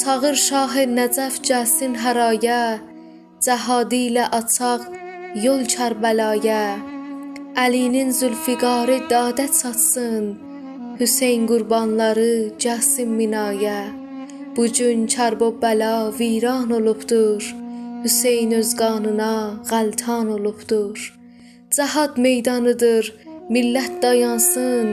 Çağır 0.00 0.36
şah 0.48 0.76
Nəcəf 0.98 1.40
gəlsin 1.48 1.98
həraya 2.02 2.62
Cəhadi 3.46 4.04
ilə 4.10 4.28
açaq 4.42 4.90
yol 5.46 5.66
Kərbəlaya 5.78 6.62
Əlinin 7.64 8.10
zülfiqarı 8.20 9.02
dadə 9.10 9.46
çatsın 9.62 10.49
Hüseyn 11.00 11.46
qurbanları 11.46 12.52
gəlsin 12.62 13.08
minaya. 13.18 13.78
Bu 14.56 14.64
gün 14.78 15.06
kərb 15.12 15.40
və 15.40 15.46
bəla 15.62 15.92
viran 16.16 16.74
olubdur. 16.78 17.44
Hüseyn 18.04 18.50
öz 18.56 18.72
qanına 18.80 19.34
qəltan 19.70 20.26
olubdur. 20.34 20.98
Cəhad 21.76 22.18
meydanıdır, 22.24 23.08
millət 23.54 23.94
dayansın. 24.02 24.90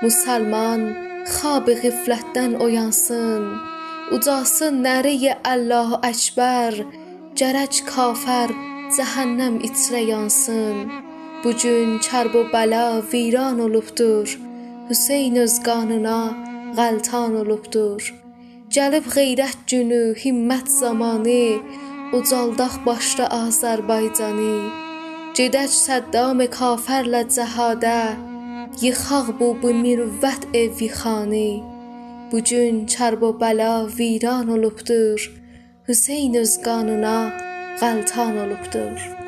Müsəlman 0.00 0.86
xab 1.34 1.68
ğiflətdən 1.82 2.56
oyansın. 2.66 3.44
Ucasın 4.16 4.78
nəriyə 4.86 5.34
Allahu 5.52 5.98
Əkbər. 6.12 6.78
Gərək 7.42 7.82
kafər 7.90 8.56
cəhənnəm 8.96 9.60
içrə 9.68 10.00
yansın. 10.12 10.88
Bu 11.44 11.52
gün 11.66 11.98
kərb 12.08 12.40
və 12.40 12.46
bəla 12.56 12.86
viran 13.12 13.60
olubdur. 13.66 14.41
Hüseyn 14.90 15.36
öz 15.36 15.54
qanına 15.62 16.20
qəltan 16.78 17.36
olubdur. 17.42 18.02
Gəlib 18.74 19.06
qeyrət 19.14 19.60
günü, 19.70 20.00
himmət 20.22 20.72
zamanı, 20.74 21.44
ucaldaq 22.18 22.80
başda 22.86 23.28
Azərbaycanı. 23.36 24.56
Gedək 25.38 25.70
Səddam 25.76 26.42
kafərlə 26.58 27.22
cəhadə, 27.36 28.00
yıxaq 28.82 29.32
bu 29.38 29.54
bu 29.62 29.70
mürvət 29.84 30.50
evi 30.64 30.90
xanı. 30.98 31.48
Bu 32.32 32.42
gün 32.50 32.84
kərb 32.96 33.22
və 33.22 33.32
bəla 33.42 33.72
viran 33.98 34.54
olubdur. 34.58 35.30
Hüseyn 35.88 36.34
öz 36.42 36.60
qanına 36.66 37.18
qəltan 37.80 38.38
olubdur. 38.46 39.21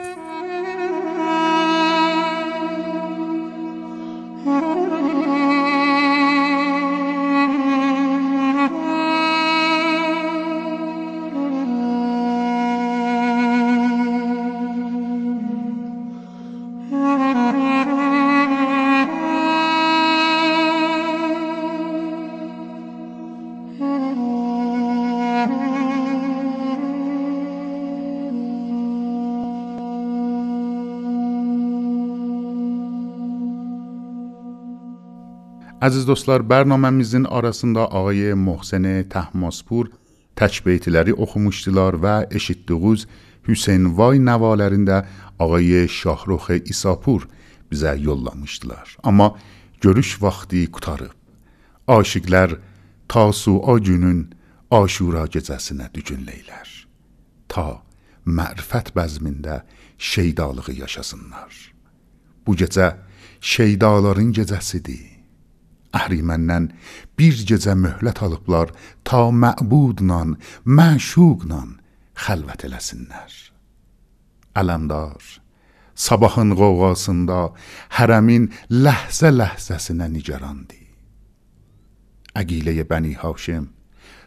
Əziz 35.85 36.07
dostlar, 36.09 36.41
bərnaməmizin 36.49 37.27
arasında 37.29 37.83
ağay 37.99 38.33
Mohsen 38.41 38.87
Təhmaspur 39.13 39.91
təkbeytiləri 40.39 41.13
oxumuşdular 41.13 41.99
və 42.01 42.15
eşitdiyiniz 42.39 43.05
Hüseyn 43.45 43.91
Vay 43.99 44.23
nəvalərində 44.29 45.03
ağay 45.45 45.85
Şahrux 45.99 46.49
İsapur 46.73 47.29
bizə 47.69 47.93
yollamışdılar. 48.01 48.97
Amma 49.03 49.35
görüş 49.85 50.17
vaxtı 50.23 50.65
qutarıb. 50.73 51.13
Aşiqlər 51.89 52.57
Tasua 53.09 53.77
günün 53.79 54.31
Aşura 54.71 55.27
gecəsinə 55.29 55.91
dücünləylər. 55.93 56.69
Ta 57.49 57.83
mərifət 58.25 58.95
bəzmində 58.97 59.63
şeydalığı 59.99 60.79
yaşasınlar. 60.81 61.53
Bu 62.47 62.57
gecə 62.57 62.95
şeydaların 63.41 64.33
gecəsidir. 64.33 65.14
Əhriməndən 65.95 66.71
bir 67.19 67.39
gecə 67.49 67.77
möhlət 67.79 68.23
alıblar 68.27 68.73
ta 69.07 69.29
məbudla, 69.31 70.21
məşuqla 70.67 71.61
xəlvət 72.25 72.67
eləsinlər. 72.69 73.33
Ələmdar, 74.59 75.23
sabahın 75.95 76.55
qoğasında 76.59 77.39
hərəmin 77.99 78.51
ləhzə-ləhzəsinə 78.71 80.11
nigarandi. 80.11 80.83
Əqiləyə 82.35 82.87
Bəni 82.91 83.15
Haşim 83.19 83.71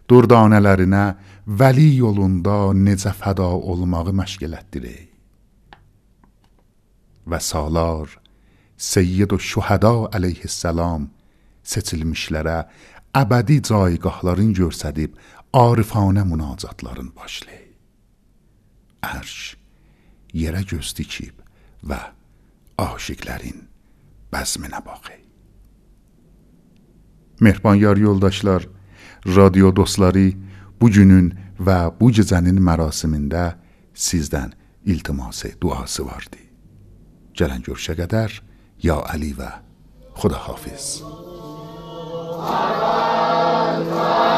durdanələrinə 0.07 1.03
vəli 1.59 1.89
yolunda 1.99 2.71
necə 2.75 3.11
fəda 3.15 3.47
olmağı 3.71 4.13
məşq 4.19 4.47
elətdirək. 4.47 5.03
Və 7.27 7.39
salar 7.43 8.13
Seyyid 8.77 9.33
و 9.33 9.39
şühəda 9.41 9.91
əleyhissalam 10.15 11.07
seçilmişlərə 11.67 12.57
əbədi 13.17 13.61
caygahların 13.69 14.53
görsədib 14.57 15.15
arifanə 15.53 16.23
münacatların 16.27 17.11
başlayır. 17.15 17.67
Ərş 19.07 19.35
yerə 20.35 20.63
göz 20.67 20.93
dikib 20.97 21.43
və 21.87 21.99
aşiqlərin 22.81 23.67
bəzminə 24.33 24.81
baxır. 24.85 25.21
Mehriban 27.39 27.75
yar 27.75 27.97
yoldaşlar, 27.97 28.67
radyo 29.25 29.75
dostları 29.75 30.31
bu 30.81 30.89
günün 30.89 31.29
və 31.59 31.77
bu 31.99 32.09
gecənin 32.11 32.57
mərasimində 32.57 33.57
sizdən 33.93 34.53
iltiması, 34.85 35.53
duası 35.61 36.05
vardı. 36.05 36.41
Gələn 37.37 37.61
görüşə 37.65 37.97
qədər 37.99 38.41
ya 38.81 39.01
Əli 39.13 39.33
və 39.37 39.53
Xudahafiz. 40.17 41.26
Avanti. 42.39 44.36